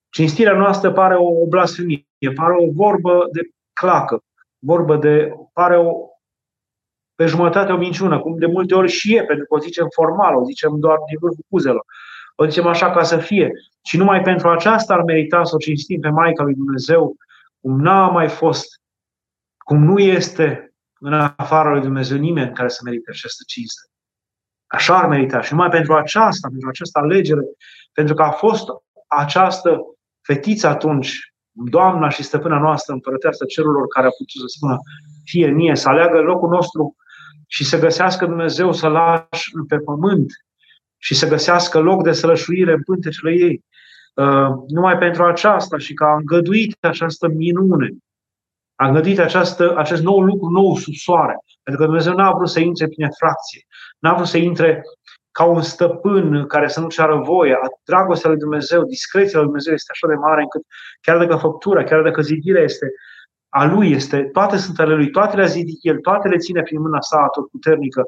[0.10, 2.06] cinstirea noastră pare o blasfemie,
[2.36, 3.42] pare o vorbă de
[3.74, 4.24] clacă,
[4.60, 5.92] vorbă de, pare o,
[7.16, 10.36] pe jumătate o minciună, cum de multe ori și e, pentru că o zicem formal,
[10.36, 11.86] o zicem doar din vârful cuzelor.
[12.36, 13.52] O zicem așa ca să fie.
[13.84, 17.16] Și numai pentru aceasta ar merita să o cinstim pe Maica lui Dumnezeu,
[17.62, 18.82] cum n-a mai fost,
[19.58, 23.82] cum nu este în afara lui Dumnezeu nimeni care să merite această cinste.
[24.68, 25.42] Așa ar merita.
[25.42, 27.42] Și numai pentru aceasta, pentru această alegere,
[27.94, 28.66] pentru că a fost
[29.08, 29.80] această
[30.22, 34.78] fetiță atunci, Doamna și stăpâna noastră, împărăteasă cerurilor, care a putut să spună
[35.24, 36.96] fie mie, să aleagă locul nostru
[37.54, 40.32] și să găsească Dumnezeu să lași pe pământ
[40.98, 43.64] și să găsească loc de sălășuire în pântecele ei.
[44.14, 47.90] Uh, numai pentru aceasta și că a îngăduit această minune,
[48.76, 51.36] a îngăduit această, acest nou lucru nou sub soare.
[51.64, 53.62] Pentru că Dumnezeu n-a vrut să intre prin fracție,
[54.00, 54.82] n-a vrut să intre
[55.32, 57.58] ca un stăpân care să nu ceară voie.
[57.84, 60.62] Dragostea lui Dumnezeu, discreția lui Dumnezeu este așa de mare încât
[61.02, 62.86] chiar dacă făptura, chiar dacă zidirea este
[63.54, 66.82] a lui, este, toate sunt ale lui, toate le-a zidit el, toate le ține prin
[66.82, 68.04] mâna sa tot puternică.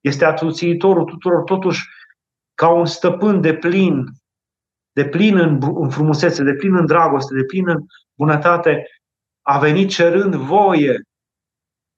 [0.00, 1.88] Este atuțiitorul tuturor, totuși
[2.54, 4.04] ca un stăpân de plin,
[4.92, 7.84] de plin în, în frumusețe, de plin în dragoste, de plin în
[8.14, 8.86] bunătate,
[9.42, 11.00] a venit cerând voie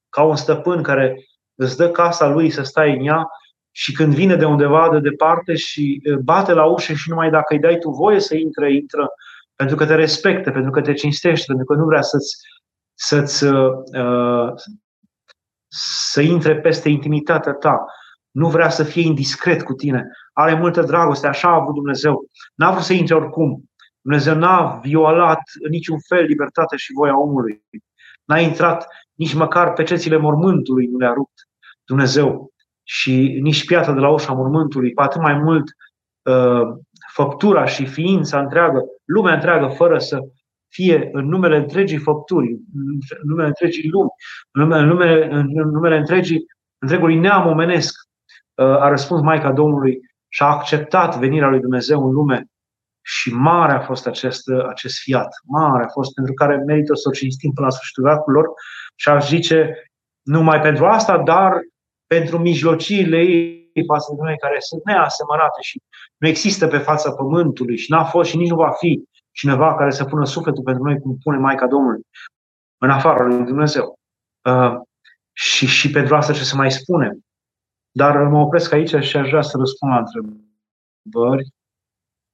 [0.08, 1.24] ca un stăpân care
[1.54, 3.26] îți dă casa lui să stai în ea
[3.70, 7.60] și când vine de undeva de departe și bate la ușă și numai dacă îi
[7.60, 9.08] dai tu voie să intre, intră,
[9.54, 12.36] pentru că te respectă, pentru că te cinstește, pentru că nu vrea să-ți,
[13.00, 14.54] să-ți uh,
[16.10, 17.84] să intre peste intimitatea ta.
[18.30, 20.06] Nu vrea să fie indiscret cu tine.
[20.32, 22.26] Are multă dragoste, așa a avut Dumnezeu.
[22.54, 23.64] N-a vrut să intre oricum.
[24.00, 27.62] Dumnezeu n-a violat în niciun fel libertatea și voia omului.
[28.24, 31.48] N-a intrat nici măcar pe cețile mormântului, nu le-a rupt
[31.84, 35.64] Dumnezeu și nici piatra de la ușa mormântului, cu atât mai mult
[36.22, 36.76] uh,
[37.12, 40.18] făptura și ființa întreagă, lumea întreagă, fără să
[40.68, 44.10] fie în numele întregii făpturi, în numele întregii lumi,
[44.50, 45.24] în numele, în numele,
[45.62, 46.44] în numele întregii,
[46.78, 47.94] întregului neam omenesc,
[48.54, 52.44] uh, a răspuns Maica Domnului și a acceptat venirea lui Dumnezeu în lume.
[53.02, 57.12] Și mare a fost acest, acest fiat, mare a fost pentru care merită să o
[57.12, 58.42] cinstim până la sfârșitul veacului
[58.96, 59.82] și aș zice
[60.22, 61.52] numai pentru asta, dar
[62.06, 65.82] pentru mijlociile ei față de noi care sunt neasemănate și
[66.16, 69.02] nu există pe fața pământului și n-a fost și nici nu va fi
[69.40, 72.02] cineva care să pună sufletul pentru noi cum pune Maica Domnului
[72.78, 73.98] în afara lui Dumnezeu.
[74.48, 74.74] Uh,
[75.32, 77.24] Și, și pentru asta ce să mai spunem.
[77.90, 81.46] Dar mă opresc aici și aș vrea să răspund la întrebări.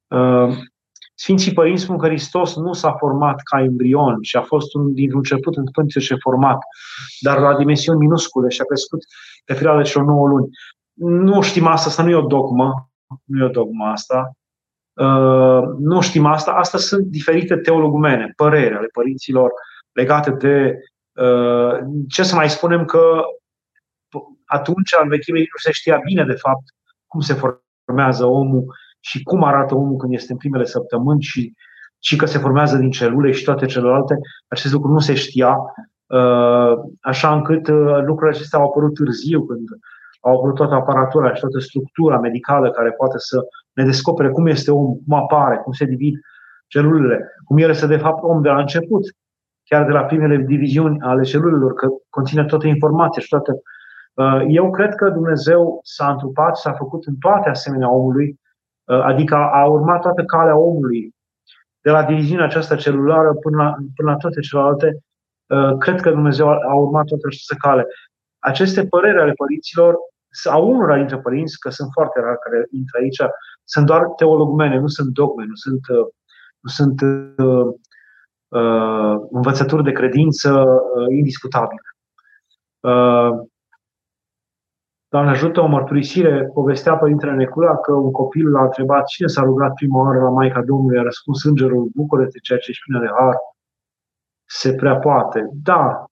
[0.07, 0.57] Uh,
[1.17, 5.11] Sfinții Părinți spun că Hristos nu s-a format ca embrion și a fost un, din
[5.13, 6.57] început în până ce format,
[7.19, 8.99] dar la dimensiuni minuscule și a crescut
[9.45, 10.49] pe perioada celor 9 luni.
[10.93, 12.89] Nu știm asta, asta nu e o dogmă,
[13.23, 14.31] nu e o dogmă asta.
[14.95, 19.51] Uh, nu știm asta, asta sunt diferite teologumene, păreri ale părinților
[19.91, 20.79] legate de
[21.13, 23.21] uh, ce să mai spunem că
[24.45, 26.63] atunci, în vechime, nu se știa bine, de fapt,
[27.07, 27.33] cum se
[27.85, 28.65] formează omul
[28.99, 31.53] și cum arată omul când este în primele săptămâni și,
[31.99, 34.15] și că se formează din celule și toate celelalte.
[34.47, 35.55] Acest lucru nu se știa,
[36.05, 39.67] uh, așa încât uh, lucrurile acestea au apărut târziu, când
[40.19, 43.45] au apărut toată aparatura și toată structura medicală care poate să
[43.75, 46.19] ne descopere cum este omul, cum apare, cum se divid
[46.67, 49.01] celulele, cum el este de fapt om de la început,
[49.63, 53.61] chiar de la primele diviziuni ale celulelor, că conține toată informația și toată.
[54.13, 58.39] Uh, eu cred că Dumnezeu s-a întrupat, s-a făcut în toate asemenea omului,
[58.83, 61.13] uh, adică a urmat toată calea omului,
[61.81, 64.99] de la diviziunea aceasta celulară până la, până la toate celelalte.
[65.45, 67.85] Uh, cred că Dumnezeu a urmat toată această cale.
[68.39, 69.95] Aceste păreri ale părinților,
[70.43, 73.21] sau unora dintre părinți, că sunt foarte rari care intră aici,
[73.65, 75.81] sunt doar teologmene, nu sunt dogme, nu sunt,
[76.59, 77.01] nu sunt
[78.47, 81.89] uh, învățături de credință uh, indiscutabile.
[82.79, 83.45] Uh,
[85.15, 89.73] Doamne ajută o mărturisire, povestea Părintele Necula că un copil l-a întrebat cine s-a rugat
[89.73, 93.35] prima oară la Maica Domnului, a răspuns îngerul, bucură-te ceea ce ești plină de har,
[94.45, 95.49] se prea poate.
[95.63, 96.05] Da,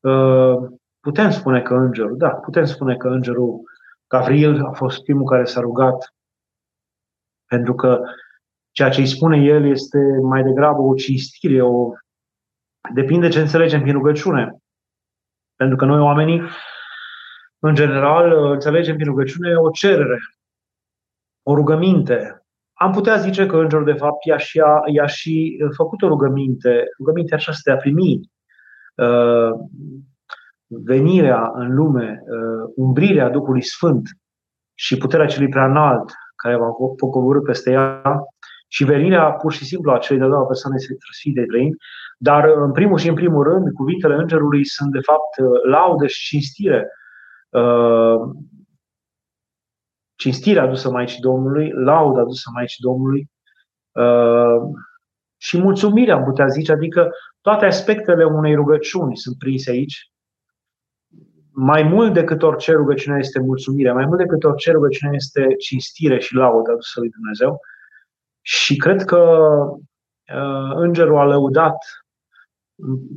[0.00, 0.56] uh,
[1.00, 3.60] putem spune că îngerul, da, putem spune că îngerul
[4.06, 6.14] Gavril a fost primul care s-a rugat
[7.50, 8.00] pentru că
[8.70, 11.90] Ceea ce îi spune el este mai degrabă o cinstire, o...
[12.94, 14.56] depinde ce înțelegem prin rugăciune.
[15.56, 16.42] Pentru că noi oamenii,
[17.58, 20.18] în general, înțelegem prin rugăciune o cerere,
[21.42, 22.44] o rugăminte.
[22.72, 26.84] Am putea zice că îngerul, de fapt, i-a și, a, i-a și făcut o rugăminte,
[26.98, 28.20] rugămintea aceasta de a primi
[28.94, 29.50] uh,
[30.66, 34.08] venirea în lume, uh, umbrirea Duhului Sfânt
[34.74, 36.12] și puterea celui prea înalt
[36.42, 36.70] care va
[37.10, 38.02] coborâ peste ea,
[38.72, 40.76] și venirea pur și simplu a celei de-a doua persoane
[41.10, 41.76] Sfintei Trăim,
[42.18, 46.88] dar în primul și în primul rând, cuvintele Îngerului sunt de fapt laudă și cinstire.
[47.50, 48.20] Uh,
[50.14, 53.30] cinstirea adusă Maicii Domnului, lauda adusă Maicii Domnului
[53.92, 54.78] uh,
[55.36, 57.10] și mulțumirea, am putea zice, adică
[57.40, 60.09] toate aspectele unei rugăciuni sunt prinse aici.
[61.62, 66.34] Mai mult decât orice rugăciune este mulțumirea, mai mult decât orice rugăciune este cinstire și
[66.34, 67.60] laudă adusă lui Dumnezeu.
[68.40, 69.18] Și cred că
[70.34, 71.76] uh, îngerul a lăudat,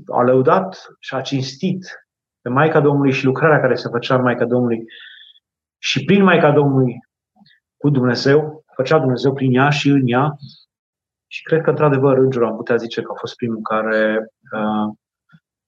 [0.08, 2.08] a lăudat și a cinstit
[2.42, 4.84] pe Maica Domnului și lucrarea care se făcea în Maica Domnului
[5.78, 6.98] și prin Maica Domnului
[7.78, 10.36] cu Dumnezeu, făcea Dumnezeu prin ea și în ea.
[11.28, 14.94] Și cred că, într-adevăr, îngerul am putea zice că a fost primul care uh,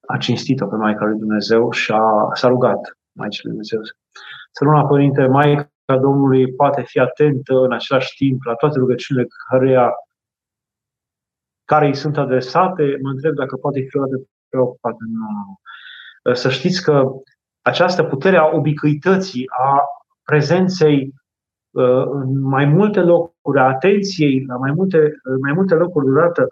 [0.08, 3.80] a cinstit-o pe Maica lui Dumnezeu și a, s-a rugat Maicii lui Dumnezeu.
[4.52, 9.28] Să luna Părinte, Maica ca Domnului poate fi atentă în același timp la toate rugăciunile
[9.48, 9.90] care,
[11.66, 12.98] care îi sunt adresate.
[13.02, 14.16] Mă întreb dacă poate fi luată
[14.50, 14.98] preocupată.
[15.00, 15.60] Nu.
[16.34, 17.12] Să știți că
[17.62, 19.84] această putere a ubicăității, a
[20.24, 21.14] prezenței
[21.72, 26.48] uh, în mai multe locuri, a atenției la mai multe, mai multe locuri deodată,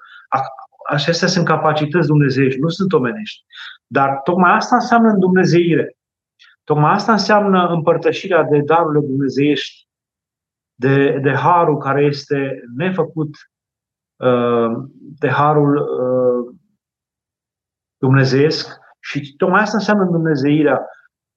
[0.90, 3.46] acestea sunt capacități dumnezeiești, nu sunt omenești.
[3.88, 5.98] Dar tocmai asta înseamnă în Dumnezeire.
[6.64, 9.88] Tocmai asta înseamnă împărtășirea de darurile dumnezeiești,
[10.76, 13.30] de, de harul care este nefăcut,
[14.16, 14.72] uh,
[15.20, 16.56] de harul uh,
[17.98, 20.86] dumnezeiesc și tocmai asta înseamnă Dumnezeirea.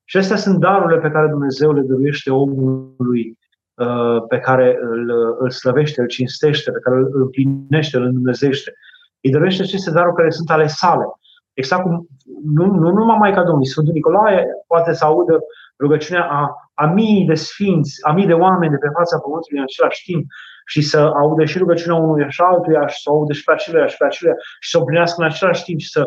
[0.04, 3.38] Și astea sunt darurile pe care Dumnezeu le dăruiește omului,
[3.74, 8.72] uh, pe care îl, îl slăvește, îl cinstește, pe care îl împlinește, îl îndumnezește.
[9.20, 11.04] Îi dăruiește aceste daruri care sunt ale sale.
[11.52, 12.06] Exact cum
[12.44, 15.38] nu, nu numai Maica Domnului, Sfântul Nicolae poate să audă
[15.78, 19.64] rugăciunea a, a mii de sfinți, a mii de oameni de pe fața Pământului în
[19.64, 20.24] același timp
[20.66, 23.96] și să audă și rugăciunea unui și altuia și să audă și pe acelea și
[23.96, 26.02] pe acelea și să o plinească în același timp și să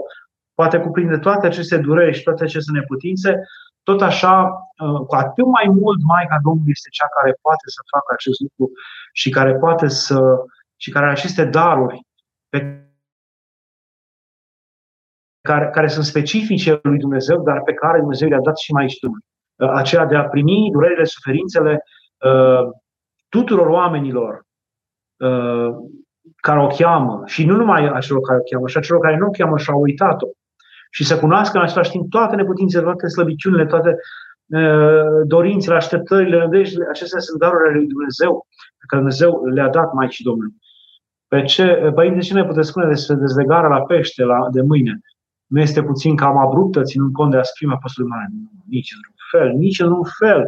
[0.54, 3.40] poate cuprinde toate aceste dureri și toate aceste neputințe,
[3.84, 4.34] tot așa,
[4.84, 8.72] uh, cu atât mai mult Maica Domnului este cea care poate să facă acest lucru
[9.14, 10.20] și care poate să
[10.76, 12.00] și care are aceste daruri
[12.50, 12.89] pe
[15.42, 19.26] care, care sunt specifice lui Dumnezeu, dar pe care Dumnezeu le-a dat și mai Domnului.
[19.56, 21.84] Uh, aceea de a primi durerile, suferințele
[22.26, 22.72] uh,
[23.30, 24.46] tuturor oamenilor
[25.18, 25.76] uh,
[26.36, 29.18] care o cheamă și nu numai a celor care o cheamă, și a celor care
[29.18, 30.28] nu o cheamă și au uitat-o.
[30.92, 33.96] și să cunoască în același timp toate neputințele, toate slăbiciunile, toate
[34.48, 36.86] uh, dorințele, așteptările, nădejdele.
[36.90, 40.56] Acestea sunt darurile lui Dumnezeu, pe care Dumnezeu le-a dat Maicii Domnului.
[41.28, 45.00] Pe ce, Părinte, ce ne puteți spune despre dezlegarea la pește la, de mâine?
[45.50, 48.30] Nu este puțin cam abruptă, ținând cont de asprima Apostolului Mare?
[48.32, 50.48] Nu, nici într-un fel, nici într-un fel.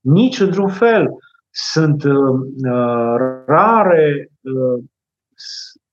[0.00, 1.08] Nici într-un fel.
[1.50, 3.16] Sunt uh,
[3.46, 4.84] rare, uh,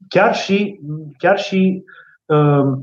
[0.07, 0.79] chiar și,
[1.17, 1.83] chiar și
[2.25, 2.77] uh,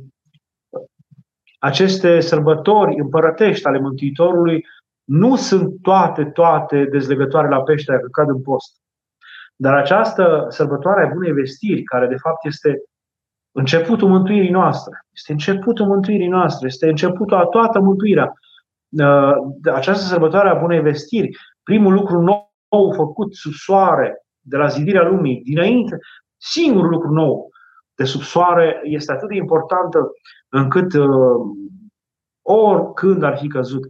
[1.59, 4.65] aceste sărbători împărătești ale Mântuitorului
[5.05, 8.81] nu sunt toate, toate dezlegătoare la pește care cad în post.
[9.57, 12.83] Dar această sărbătoare a bunei vestiri, care de fapt este
[13.57, 18.33] începutul mântuirii noastre, este începutul mântuirii noastre, este începutul a toată mântuirea.
[18.89, 19.33] Uh,
[19.75, 25.03] această sărbătoare a bunei vestiri, primul lucru nou, nou făcut sub soare, de la zidirea
[25.03, 25.99] lumii, dinainte,
[26.37, 27.49] singurul lucru nou
[27.95, 30.11] de sub soare este atât de importantă
[30.49, 31.09] încât uh,
[32.43, 33.89] oricând ar fi căzut,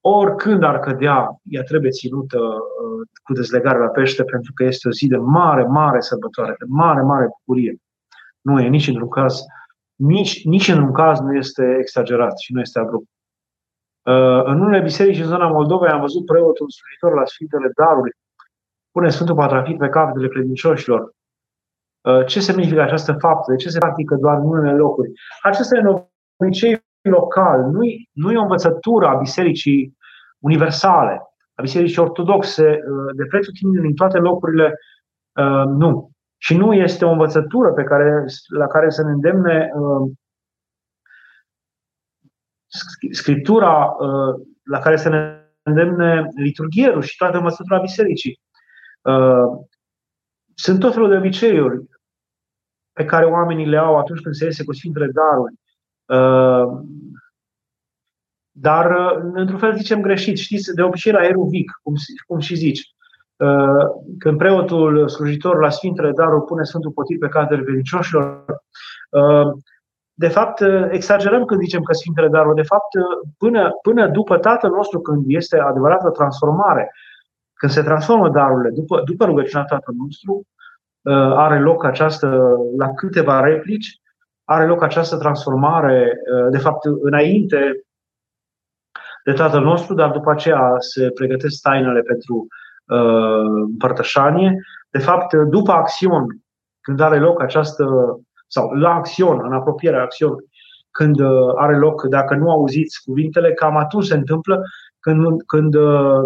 [0.00, 4.90] oricând ar cădea, ea trebuie ținută uh, cu dezlegare la pește pentru că este o
[4.90, 7.80] zi de mare, mare sărbătoare, de mare, mare bucurie.
[8.40, 9.44] Nu e nici într-un caz,
[9.94, 13.08] nici, nici într-un caz nu este exagerat și nu este abrupt.
[14.02, 18.16] Uh, în unele biserici în zona Moldovei am văzut preotul slujitor la Sfintele Daruri.
[18.90, 21.14] Pune Sfântul Patrafit pe capetele credincioșilor.
[22.00, 23.50] Uh, ce semnifică această faptă?
[23.50, 25.12] De ce se practică doar în unele locuri?
[25.42, 26.02] Acesta e un
[26.36, 29.96] obicei local, nu e, nu e o învățătură a bisericii
[30.38, 31.22] universale,
[31.54, 34.74] a bisericii ortodoxe, uh, de pretutindeni în toate locurile,
[35.66, 36.10] nu.
[36.42, 39.70] Și nu este o învățătură pe care, la care să ne îndemne
[43.10, 48.40] Scriptura uh, la care să ne îndemne liturghierul și toată învățătura bisericii.
[49.02, 49.66] Uh,
[50.54, 51.84] sunt tot felul de obiceiuri
[52.92, 55.54] pe care oamenii le au atunci când se iese cu Sfintele Daruri.
[56.04, 56.84] Uh,
[58.50, 60.38] dar, într-un fel, zicem greșit.
[60.38, 61.94] Știți, de obicei la Eruvic, cum,
[62.26, 62.94] cum și zici,
[64.18, 68.44] când preotul slujitor la Sfintele Daruri pune Sfântul Potir pe cadrele credincioșilor,
[70.24, 72.54] de fapt, uh, exagerăm când zicem că Sfintele Daruri.
[72.54, 76.92] De fapt, uh, până, până după Tatăl nostru, când este adevărată transformare,
[77.54, 83.40] când se transformă darurile, după, după rugăciunea Tatăl nostru, uh, are loc această, la câteva
[83.40, 84.00] replici,
[84.44, 86.12] are loc această transformare,
[86.50, 87.84] de fapt, înainte
[89.24, 92.69] de Tatăl nostru, dar după aceea se pregătesc tainele pentru uh,
[93.66, 94.56] împărtășanie.
[94.90, 96.26] De fapt, după acțiune,
[96.80, 97.84] când are loc această
[98.46, 100.48] sau la acțiune, în apropierea acțiunii,
[100.90, 104.62] când uh, are loc, dacă nu auziți cuvintele, cam atunci se întâmplă
[105.00, 106.22] când, când, uh,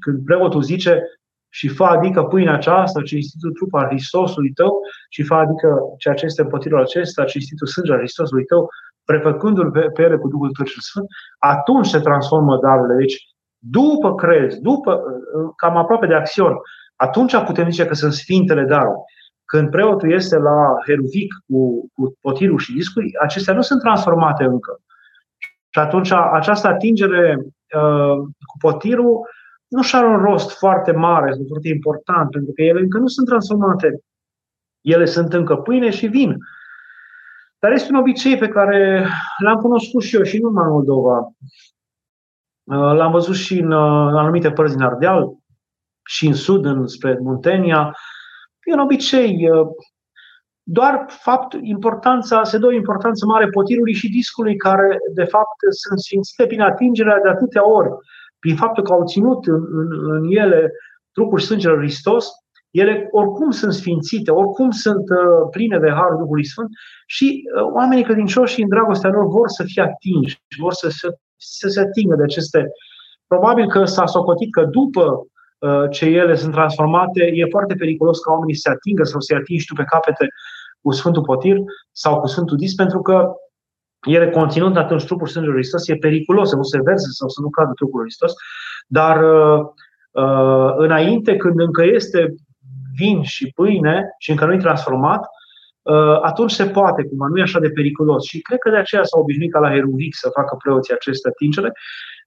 [0.00, 1.02] când preotul zice
[1.48, 6.24] și fa adică pâinea aceasta, cinstitul trup al Hristosului tău și fa adică ceea ce
[6.24, 8.68] este împotriva acesta, cinstitul sânge al Hristosului tău,
[9.04, 11.06] prefăcându-l pe, pe ele cu Duhul tău cel Sfânt,
[11.38, 12.96] atunci se transformă darurile.
[12.98, 13.16] Deci,
[13.62, 16.54] după crez, după, uh, cam aproape de acțiune,
[16.96, 19.00] atunci putem zice că sunt sfintele daruri.
[19.44, 24.80] Când preotul este la heruvic cu, cu potirul și discul, acestea nu sunt transformate încă.
[25.68, 29.28] Și atunci această atingere uh, cu potirul
[29.68, 33.06] nu și are un rost foarte mare, sunt foarte important, pentru că ele încă nu
[33.06, 34.00] sunt transformate.
[34.80, 36.36] Ele sunt încă pâine și vin.
[37.58, 39.06] Dar este un obicei pe care
[39.38, 41.32] l-am cunoscut și eu și nu numai în Moldova.
[42.64, 45.28] Uh, l-am văzut și în, uh, în anumite părți din Ardeal,
[46.04, 47.96] și în sud, în, spre Muntenia,
[48.64, 49.50] E un obicei.
[49.50, 49.66] Uh,
[50.62, 55.98] doar fapt, importanța, se dă o importanță mare potirului și discului, care de fapt sunt
[55.98, 57.88] sfințite prin atingerea de atâtea ori,
[58.38, 60.70] prin faptul că au ținut în, în, în ele
[61.12, 62.28] trupul și sângele Hristos,
[62.70, 66.68] ele oricum sunt sfințite, oricum sunt uh, pline de Harul Duhului Sfânt
[67.06, 71.68] și uh, oamenii credincioși în dragostea lor vor să fie atinși, vor să, să, să
[71.68, 72.70] se atingă de aceste.
[73.26, 75.26] Probabil că s-a socotit că după
[75.62, 79.26] Uh, ce ele sunt transformate, e foarte periculos ca oamenii să se atingă sau să
[79.32, 80.26] se atingi tu pe capete
[80.80, 81.56] cu Sfântul Potir
[81.92, 83.32] sau cu Sfântul Dis, pentru că
[84.08, 87.48] ele conținând atunci trupul sângelui Hristos, e periculos să nu se verse sau să nu
[87.48, 88.32] cadă trupul Hristos,
[88.86, 89.60] dar uh,
[90.10, 92.34] uh, înainte, când încă este
[92.96, 95.41] vin și pâine și încă nu e transformat, uh,
[96.22, 98.24] atunci se poate, cum nu e așa de periculos.
[98.24, 101.72] Și cred că de aceea s-au obișnuit ca la Heruvic să facă preoții aceste atingere.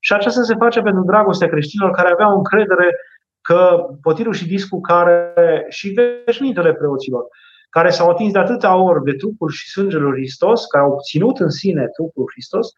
[0.00, 2.96] Și aceasta se face pentru dragostea creștinilor care aveau încredere
[3.40, 5.34] că potirul și discul care
[5.68, 7.24] și veșnitele preoților,
[7.70, 11.38] care s-au atins de atâtea ori de trupul și sângele lui Hristos, care au obținut
[11.38, 12.68] în sine trupul Hristos,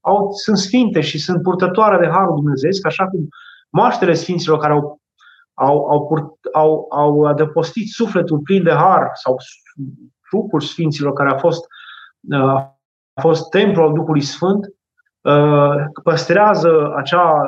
[0.00, 3.28] au, sunt sfinte și sunt purtătoare de Harul Dumnezeu, așa cum
[3.70, 5.00] moaștele sfinților care au,
[5.54, 9.36] au, au, purt, au, au adăpostit sufletul plin de har sau
[10.28, 11.66] trupul sfinților care a fost,
[12.30, 12.66] uh,
[13.20, 14.70] fost templu al Duhului Sfânt,
[16.02, 17.46] păstrează acea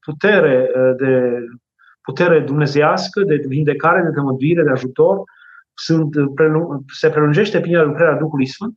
[0.00, 1.38] putere de
[2.00, 5.22] putere dumnezeiască, de vindecare, de tămăduire, de ajutor,
[5.74, 6.14] sunt,
[6.92, 8.74] se prelungește prin lucrarea Duhului Sfânt,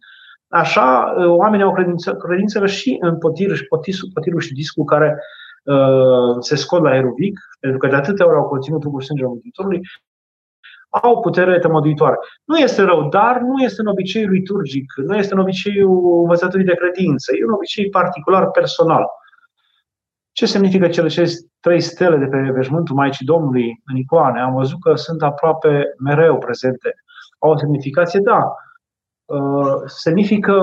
[0.47, 5.19] așa oamenii au credință, credință și în potir, și potirul, potirul și discul care
[5.63, 9.81] uh, se scot la aerovic, pentru că de atâtea ori au conținut trupul sângele Mântuitorului,
[10.89, 12.15] au putere tămăduitoare.
[12.43, 16.75] Nu este rău, dar nu este în obiceiul liturgic, nu este în obiceiul învățăturii de
[16.75, 19.05] credință, e un obicei particular, personal.
[20.31, 21.25] Ce semnifică cele
[21.59, 24.41] trei stele de pe veșmântul Maicii Domnului în icoane?
[24.41, 26.93] Am văzut că sunt aproape mereu prezente.
[27.39, 28.19] Au o semnificație?
[28.19, 28.53] Da.
[29.25, 30.61] Uh, semnifică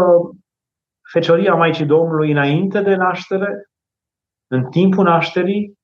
[1.13, 3.71] fecioria Maicii Domnului înainte de naștere,
[4.47, 5.79] în timpul nașterii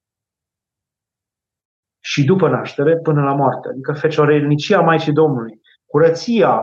[2.04, 3.68] și după naștere până la moarte.
[3.68, 6.60] Adică feciorelnicia Maicii Domnului, curăția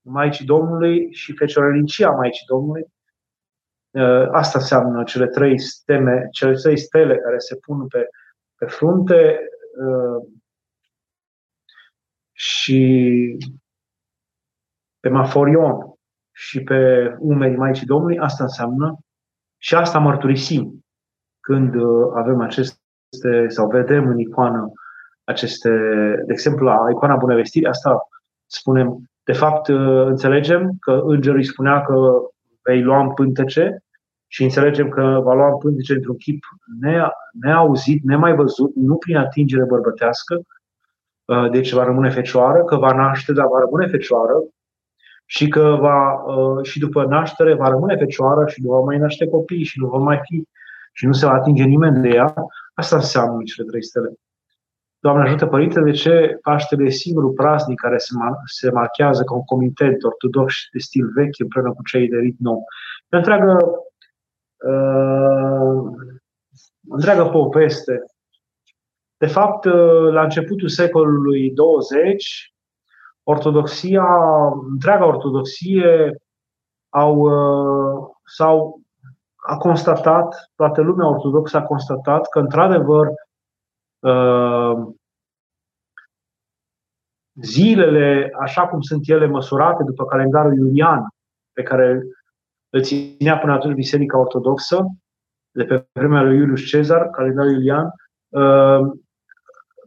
[0.00, 2.92] Maicii Domnului și feciorelnicia Maicii Domnului
[3.94, 8.08] Uh, asta înseamnă cele trei steme, cele trei stele care se pun pe,
[8.54, 9.38] pe frunte
[9.86, 10.28] uh,
[12.32, 13.38] și
[15.00, 15.94] pe maforion
[16.32, 18.98] și pe umerii Maicii Domnului, asta înseamnă
[19.56, 20.84] și asta mărturisim
[21.40, 22.40] când uh, avem
[23.14, 24.72] aceste, sau vedem în icoană
[25.24, 25.70] aceste,
[26.26, 28.08] de exemplu, la icoana Bunăvestirii, asta
[28.46, 29.68] spunem, de fapt,
[30.06, 31.94] înțelegem că îngerul îi spunea că
[32.62, 33.78] vei lua în pântece
[34.26, 36.44] și înțelegem că va lua în pântece într-un chip
[37.40, 40.40] neauzit, nemai văzut, nu prin atingere bărbătească,
[41.24, 44.34] uh, deci va rămâne fecioară, că va naște, dar va rămâne fecioară
[45.26, 49.26] și că va, uh, și după naștere va rămâne fecioară și nu va mai naște
[49.28, 50.44] copii și nu va mai fi
[50.94, 52.34] și nu se va atinge nimeni de ea.
[52.74, 54.12] Asta înseamnă cele trei stele.
[54.98, 59.34] Doamne ajută, Părinte, de ce Paștele e singurul praznic care se, mar- se marchează ca
[59.34, 62.64] un comitet ortodox de stil vechi împreună cu cei de rit nou?
[63.08, 63.56] E întreagă
[64.68, 65.82] uh,
[66.88, 67.98] întreagă poveste.
[69.16, 72.54] De fapt, uh, la începutul secolului 20,
[73.22, 74.06] ortodoxia,
[74.70, 76.22] întreaga ortodoxie
[76.88, 78.83] au, uh, sau
[79.46, 83.06] a constatat, toată lumea ortodoxă a constatat că, într-adevăr,
[83.98, 84.94] uh,
[87.42, 91.08] zilele, așa cum sunt ele măsurate după calendarul iulian,
[91.52, 92.02] pe care
[92.70, 94.86] îl ținea până atunci Biserica Ortodoxă,
[95.50, 97.90] de pe vremea lui Iulius Cezar, calendarul iulian,
[98.28, 98.92] uh,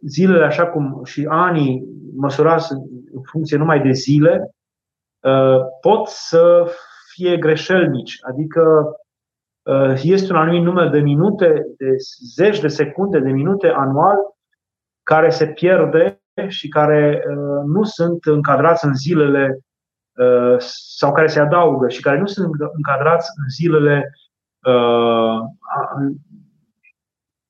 [0.01, 1.83] zilele așa cum și anii
[2.15, 2.71] măsurați
[3.11, 4.51] în funcție numai de zile,
[5.19, 6.71] uh, pot să
[7.13, 9.05] fie greșelnici, adică uh,
[10.01, 11.95] este un anumit număr de minute, de
[12.35, 14.17] zeci de secunde, de minute anual,
[15.03, 17.23] care se pierde și care
[17.65, 19.61] nu sunt încadrați în zilele
[20.17, 20.55] Uh,
[20.97, 24.11] sau care se adaugă și care nu sunt încadrați în zilele,
[24.67, 25.39] uh,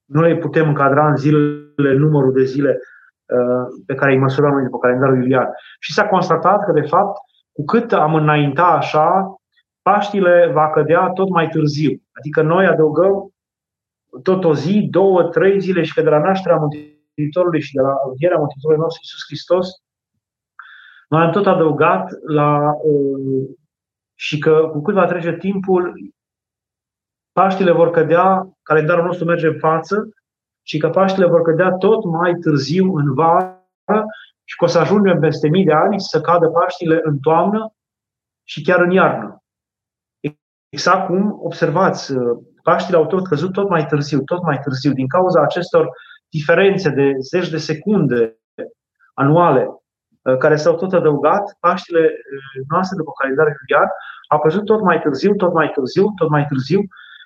[0.06, 2.80] nu le putem încadra în zilele, numărul de zile
[3.26, 5.48] uh, pe care îi măsurăm noi după calendarul iulian.
[5.80, 7.18] Și s-a constatat că, de fapt,
[7.52, 9.36] cu cât am înainta așa,
[9.82, 12.02] Paștile va cădea tot mai târziu.
[12.18, 13.32] Adică noi adăugăm
[14.24, 17.94] tot o zi, două, trei zile și că de la nașterea Mântuitorului și de la
[18.10, 19.68] învierea Mântuitorului nostru Iisus Hristos
[21.08, 23.50] noi am tot adăugat la uh,
[24.16, 25.94] și că cu cât va trece timpul,
[27.32, 30.10] Paștile vor cădea, calendarul nostru merge în față
[30.62, 34.06] și că Paștile vor cădea tot mai târziu în vară
[34.44, 37.74] și că o să ajungem peste mii de ani să cadă Paștile în toamnă
[38.44, 39.44] și chiar în iarnă.
[40.70, 45.08] Exact cum observați, uh, Paștile au tot căzut tot mai târziu, tot mai târziu, din
[45.08, 45.90] cauza acestor
[46.30, 48.38] diferențe de zeci de secunde
[49.14, 49.68] anuale
[50.28, 53.90] Uh, care s-au tot adăugat, Paștile uh, noastre după calendarul iulian
[54.28, 56.82] au căzut tot mai târziu, tot mai târziu, tot mai târziu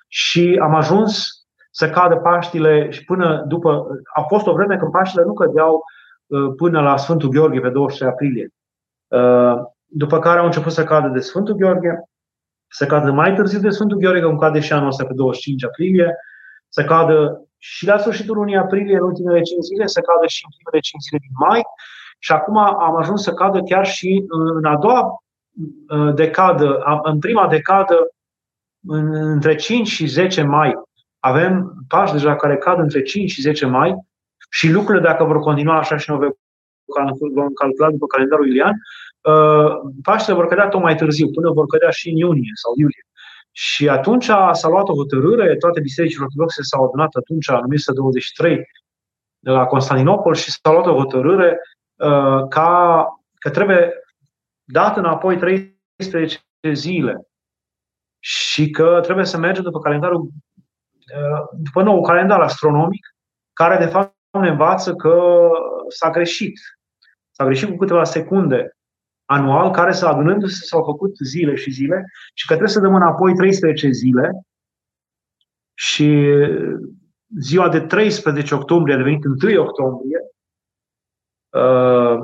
[0.08, 1.28] și am ajuns
[1.70, 3.86] să cadă Paștile și până după.
[4.14, 5.82] A fost o vreme când Paștile nu cădeau
[6.26, 8.48] uh, până la Sfântul Gheorghe pe 23 aprilie.
[9.86, 12.02] După care au început să cadă de Sfântul Gheorghe,
[12.72, 16.16] să cadă mai târziu de Sfântul Gheorghe, cum cade și anul ăsta pe 25 aprilie,
[16.68, 20.50] să cadă și la sfârșitul lunii aprilie, în ultimele 5 zile, să cadă și în
[20.56, 21.62] primele 5 zile din mai
[22.18, 25.22] și acum am ajuns să cadă chiar și în a doua
[25.88, 27.96] uh, decadă, în prima decadă,
[28.86, 30.74] între 5 și 10 mai.
[31.18, 33.96] Avem pași deja care cad între 5 și 10 mai
[34.50, 36.30] și lucrurile, dacă vor continua așa și noi
[37.34, 39.11] vom calcula după calendarul ilian, uh,
[40.02, 43.06] Paștele vor cădea tot mai târziu, până vor cădea și în iunie sau iulie.
[43.52, 48.64] Și atunci s-a luat o hotărâre, toate bisericile ortodoxe s-au adunat atunci, în 1923,
[49.40, 51.58] la Constantinopol și s-a luat o hotărâre
[52.02, 53.06] Uh, ca
[53.38, 53.92] că trebuie
[54.64, 56.40] dat înapoi 13
[56.72, 57.26] zile
[58.18, 60.28] și că trebuie să mergem după calendarul,
[61.52, 63.06] după nou calendar astronomic,
[63.52, 65.48] care de fapt ne învață că
[65.88, 66.60] s-a greșit.
[67.30, 68.76] S-a greșit cu câteva secunde
[69.24, 72.04] anual, care să adunându-se s-au făcut zile și zile
[72.34, 74.30] și că trebuie să dăm înapoi 13 zile.
[75.74, 76.26] Și
[77.38, 80.18] ziua de 13 octombrie a devenit 1 octombrie,
[81.48, 82.18] uh,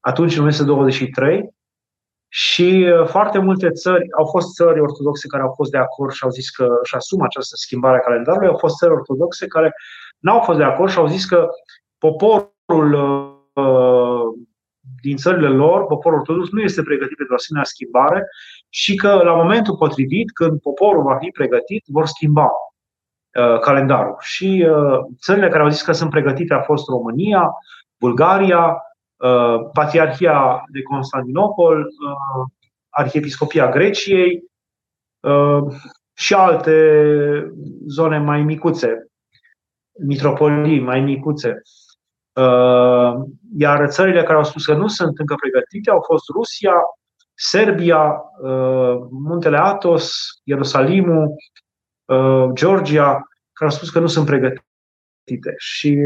[0.00, 1.54] atunci în 1923,
[2.32, 6.24] și uh, foarte multe țări, au fost țări ortodoxe care au fost de acord și
[6.24, 9.72] au zis că își asumă această schimbare a calendarului, au fost țări ortodoxe care
[10.18, 11.48] n-au fost de acord și au zis că
[11.98, 12.92] poporul
[13.54, 14.22] uh,
[15.02, 18.26] din țările lor, poporul ortodox nu este pregătit pentru asemenea schimbare
[18.68, 22.48] și că la momentul potrivit, când poporul va fi pregătit, vor schimba
[23.38, 24.16] uh, calendarul.
[24.20, 27.50] Și uh, țările care au zis că sunt pregătite a fost România,
[27.98, 28.82] Bulgaria,
[29.16, 32.46] uh, Patriarhia de Constantinopol, uh,
[32.88, 34.44] Arhiepiscopia Greciei
[35.20, 35.74] uh,
[36.12, 36.74] și alte
[37.86, 39.10] zone mai micuțe,
[39.98, 41.62] mitropolii mai micuțe.
[42.32, 43.12] Uh,
[43.56, 46.72] iar țările care au spus că nu sunt încă pregătite au fost Rusia,
[47.34, 50.14] Serbia, uh, Muntele Atos,
[50.44, 51.34] Ierusalimul,
[52.04, 53.10] uh, Georgia,
[53.52, 55.54] care au spus că nu sunt pregătite.
[55.56, 55.98] Și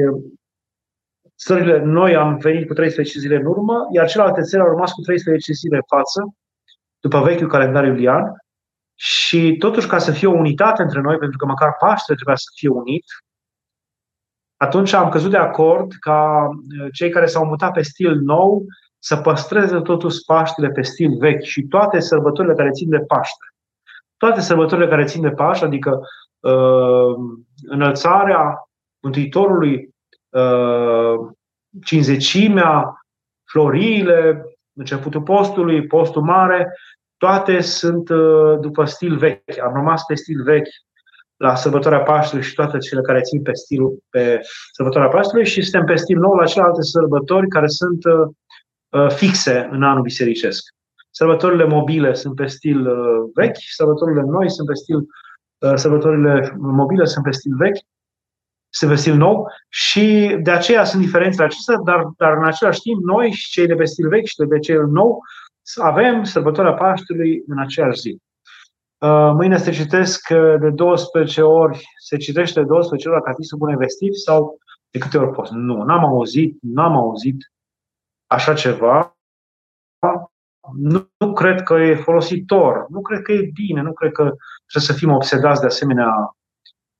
[1.38, 5.00] țările, noi am venit cu 13 zile în urmă, iar celelalte țări au rămas cu
[5.00, 6.34] 13 zile în față,
[7.00, 8.24] după vechiul calendar iulian.
[8.94, 12.50] Și totuși, ca să fie o unitate între noi, pentru că măcar Paște trebuia să
[12.54, 13.04] fie unit,
[14.64, 18.64] atunci am căzut de acord ca uh, cei care s-au mutat pe stil nou
[18.98, 23.44] să păstreze totuși Paștele pe stil vechi și toate sărbătorile care țin de Paște.
[24.16, 26.00] Toate sărbătorile care țin de Paște, adică
[26.40, 27.14] uh,
[27.62, 28.68] înălțarea
[29.02, 29.94] Mântuitorului,
[30.28, 31.30] uh,
[31.84, 33.06] cinzecimea,
[33.50, 36.72] floriile, începutul postului, postul mare,
[37.16, 39.58] toate sunt uh, după stil vechi.
[39.62, 40.72] Am rămas pe stil vechi
[41.36, 44.40] la sărbătoarea Paștelui și toate cele care țin pe stilul pe
[44.72, 48.26] sărbătoarea Paștelui și suntem pe stil nou la celelalte sărbători care sunt uh,
[48.88, 50.62] uh, fixe în anul bisericesc.
[51.10, 57.04] Sărbătorile mobile sunt pe stil uh, vechi, sărbătorile noi sunt pe stil uh, sărbătorile mobile
[57.04, 57.78] sunt pe stil vechi,
[58.68, 63.02] sunt pe stil nou și de aceea sunt diferențele acestea, dar, dar în același timp
[63.02, 65.22] noi și cei de pe stil vechi și de pe cel nou
[65.74, 68.18] avem sărbătoarea Paștelui în aceeași zi.
[69.04, 73.58] Uh, mâine se citesc uh, de 12 ori, se citește de 12 ori la Catistul
[73.58, 74.58] Bune Vestit sau
[74.90, 75.52] de câte ori poți?
[75.54, 77.52] Nu, n-am auzit, n-am auzit
[78.26, 79.16] așa ceva.
[80.76, 84.88] Nu, nu cred că e folositor, nu cred că e bine, nu cred că trebuie
[84.88, 86.36] să fim obsedați de asemenea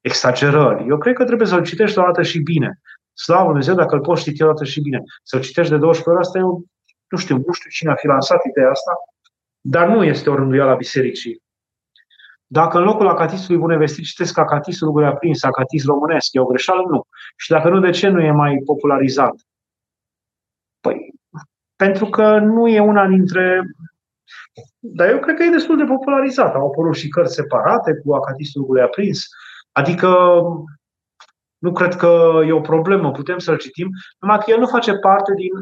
[0.00, 0.88] exagerări.
[0.88, 2.80] Eu cred că trebuie să-l citești o dată și bine.
[3.12, 5.02] Slavă Dumnezeu dacă îl poți citi o dată și bine.
[5.22, 6.64] Să-l citești de 12 ori, asta eu
[7.09, 8.92] nu știu, nu știu cine a fi lansat ideea asta,
[9.61, 11.42] dar nu este o rânduială a bisericii.
[12.59, 16.82] Dacă în locul acatistului bune vestit citesc acatistul lucruri aprins, acatist românesc, e o greșeală?
[16.88, 17.02] Nu.
[17.36, 19.34] Și dacă nu, de ce nu e mai popularizat?
[20.80, 21.14] Păi,
[21.76, 23.62] pentru că nu e una dintre...
[24.78, 26.55] Dar eu cred că e destul de popularizat.
[26.55, 29.26] Au apărut și cărți separate cu acatistul lucruri aprins.
[29.72, 30.09] Adică
[31.59, 33.88] nu cred că e o problemă, putem să-l citim,
[34.18, 35.52] numai că el nu face parte din,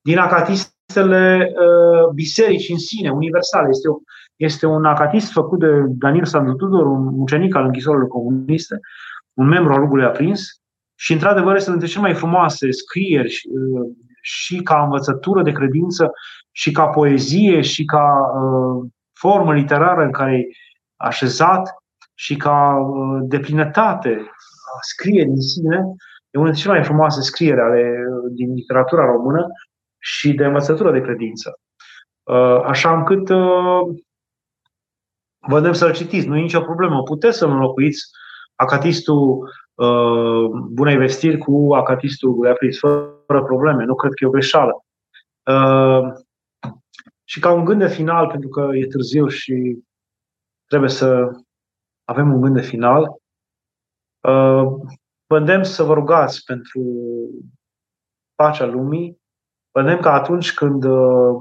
[0.00, 3.68] din acatistele uh, biserici în sine, universale.
[3.68, 3.96] Este o,
[4.36, 8.80] este un acatist făcut de Daniel Sandu Tudor, un ucenic al închisorilor comuniste,
[9.32, 10.60] un membru al Lugului Aprins
[10.94, 16.10] și, într-adevăr, este dintre cele mai frumoase scrieri și, uh, și ca învățătură de credință,
[16.50, 18.10] și ca poezie, și ca
[18.40, 20.46] uh, formă literară în care e
[20.96, 21.74] așezat,
[22.14, 24.10] și ca uh, deplinătate
[24.74, 25.76] a scrierii în sine,
[26.30, 29.46] e una dintre cele mai frumoase scrieri ale, uh, din literatura română
[29.98, 31.58] și de învățătură de credință.
[32.22, 33.28] Uh, așa încât
[35.46, 37.02] vă îndemn să-l citiți, nu e nicio problemă.
[37.02, 38.10] Puteți să înlocuiți
[38.54, 43.84] acatistul uh, bunei vestiri cu acatistul Beatrice, fără probleme.
[43.84, 44.84] Nu cred că e o greșeală.
[45.44, 46.12] Uh,
[47.24, 49.78] și ca un gând de final, pentru că e târziu și
[50.66, 51.30] trebuie să
[52.04, 53.02] avem un gând de final,
[54.20, 54.64] uh,
[55.26, 56.82] vă îndemn să vă rugați pentru
[58.34, 59.22] pacea lumii.
[59.70, 61.34] Vă îndemn că atunci când uh,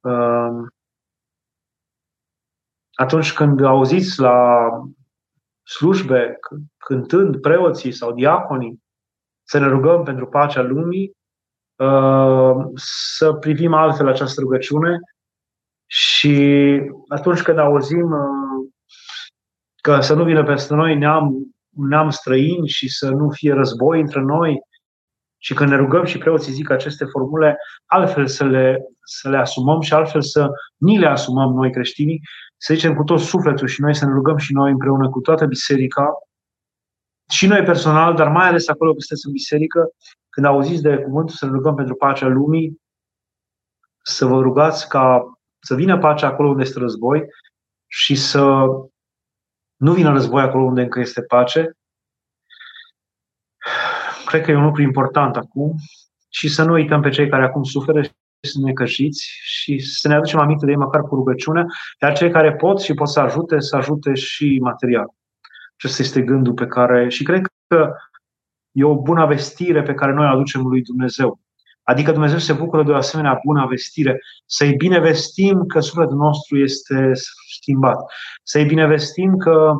[0.00, 0.66] uh,
[2.96, 4.68] atunci când auziți la
[5.62, 6.38] slujbe,
[6.76, 8.82] cântând preoții sau diaconii,
[9.42, 11.12] să ne rugăm pentru pacea lumii,
[11.76, 12.54] uh,
[13.16, 14.98] să privim altfel această rugăciune
[15.86, 18.70] și atunci când auzim uh,
[19.82, 21.34] că să nu vină peste noi neam,
[21.68, 24.58] neam străin și să nu fie război între noi,
[25.38, 29.80] și când ne rugăm și preoții zic aceste formule, altfel să le, să le asumăm
[29.80, 32.20] și altfel să ni le asumăm noi creștinii
[32.56, 35.46] să zicem cu tot sufletul și noi să ne rugăm și noi împreună cu toată
[35.46, 36.12] biserica,
[37.28, 39.90] și noi personal, dar mai ales acolo când sunteți în biserică,
[40.28, 42.80] când auziți de cuvântul să ne rugăm pentru pacea lumii,
[44.02, 47.24] să vă rugați ca să vină pacea acolo unde este război
[47.86, 48.64] și să
[49.76, 51.70] nu vină război acolo unde încă este pace.
[54.26, 55.74] Cred că e un lucru important acum
[56.28, 58.10] și să nu uităm pe cei care acum suferă și
[58.46, 61.64] să ne căjiți și să ne aducem aminte de ei măcar cu rugăciune,
[62.02, 65.06] iar cei care pot și pot să ajute, să ajute și material.
[65.76, 67.92] Acesta este gândul pe care, și cred că
[68.72, 71.40] e o bună vestire pe care noi o aducem lui Dumnezeu.
[71.82, 74.20] Adică Dumnezeu se bucură de o asemenea bună vestire.
[74.46, 77.10] Să-i binevestim că sufletul nostru este
[77.54, 77.96] schimbat.
[78.42, 79.72] Să-i binevestim că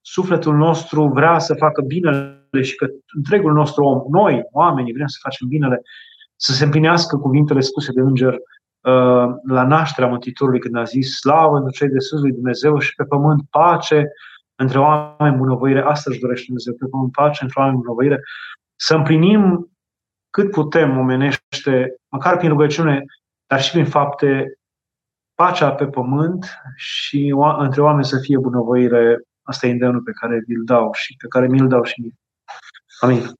[0.00, 5.18] sufletul nostru vrea să facă binele și că întregul nostru om, noi, oamenii, vrem să
[5.22, 5.82] facem binele,
[6.40, 11.56] să se împlinească cuvintele spuse de înger uh, la nașterea Mântuitorului când a zis slavă
[11.56, 14.12] în cei de sus lui Dumnezeu și pe pământ pace
[14.54, 15.80] între oameni bunăvoire.
[15.80, 18.20] Asta își dorește Dumnezeu, pe pământ pace între oameni bunăvoire.
[18.76, 19.70] Să împlinim
[20.30, 23.04] cât putem omenește, măcar prin rugăciune,
[23.46, 24.58] dar și prin fapte,
[25.34, 29.20] pacea pe pământ și între oameni să fie bunăvoire.
[29.42, 32.14] Asta e îndemnul pe care vi-l dau și pe care mi-l dau și mie.
[33.00, 33.39] Amin.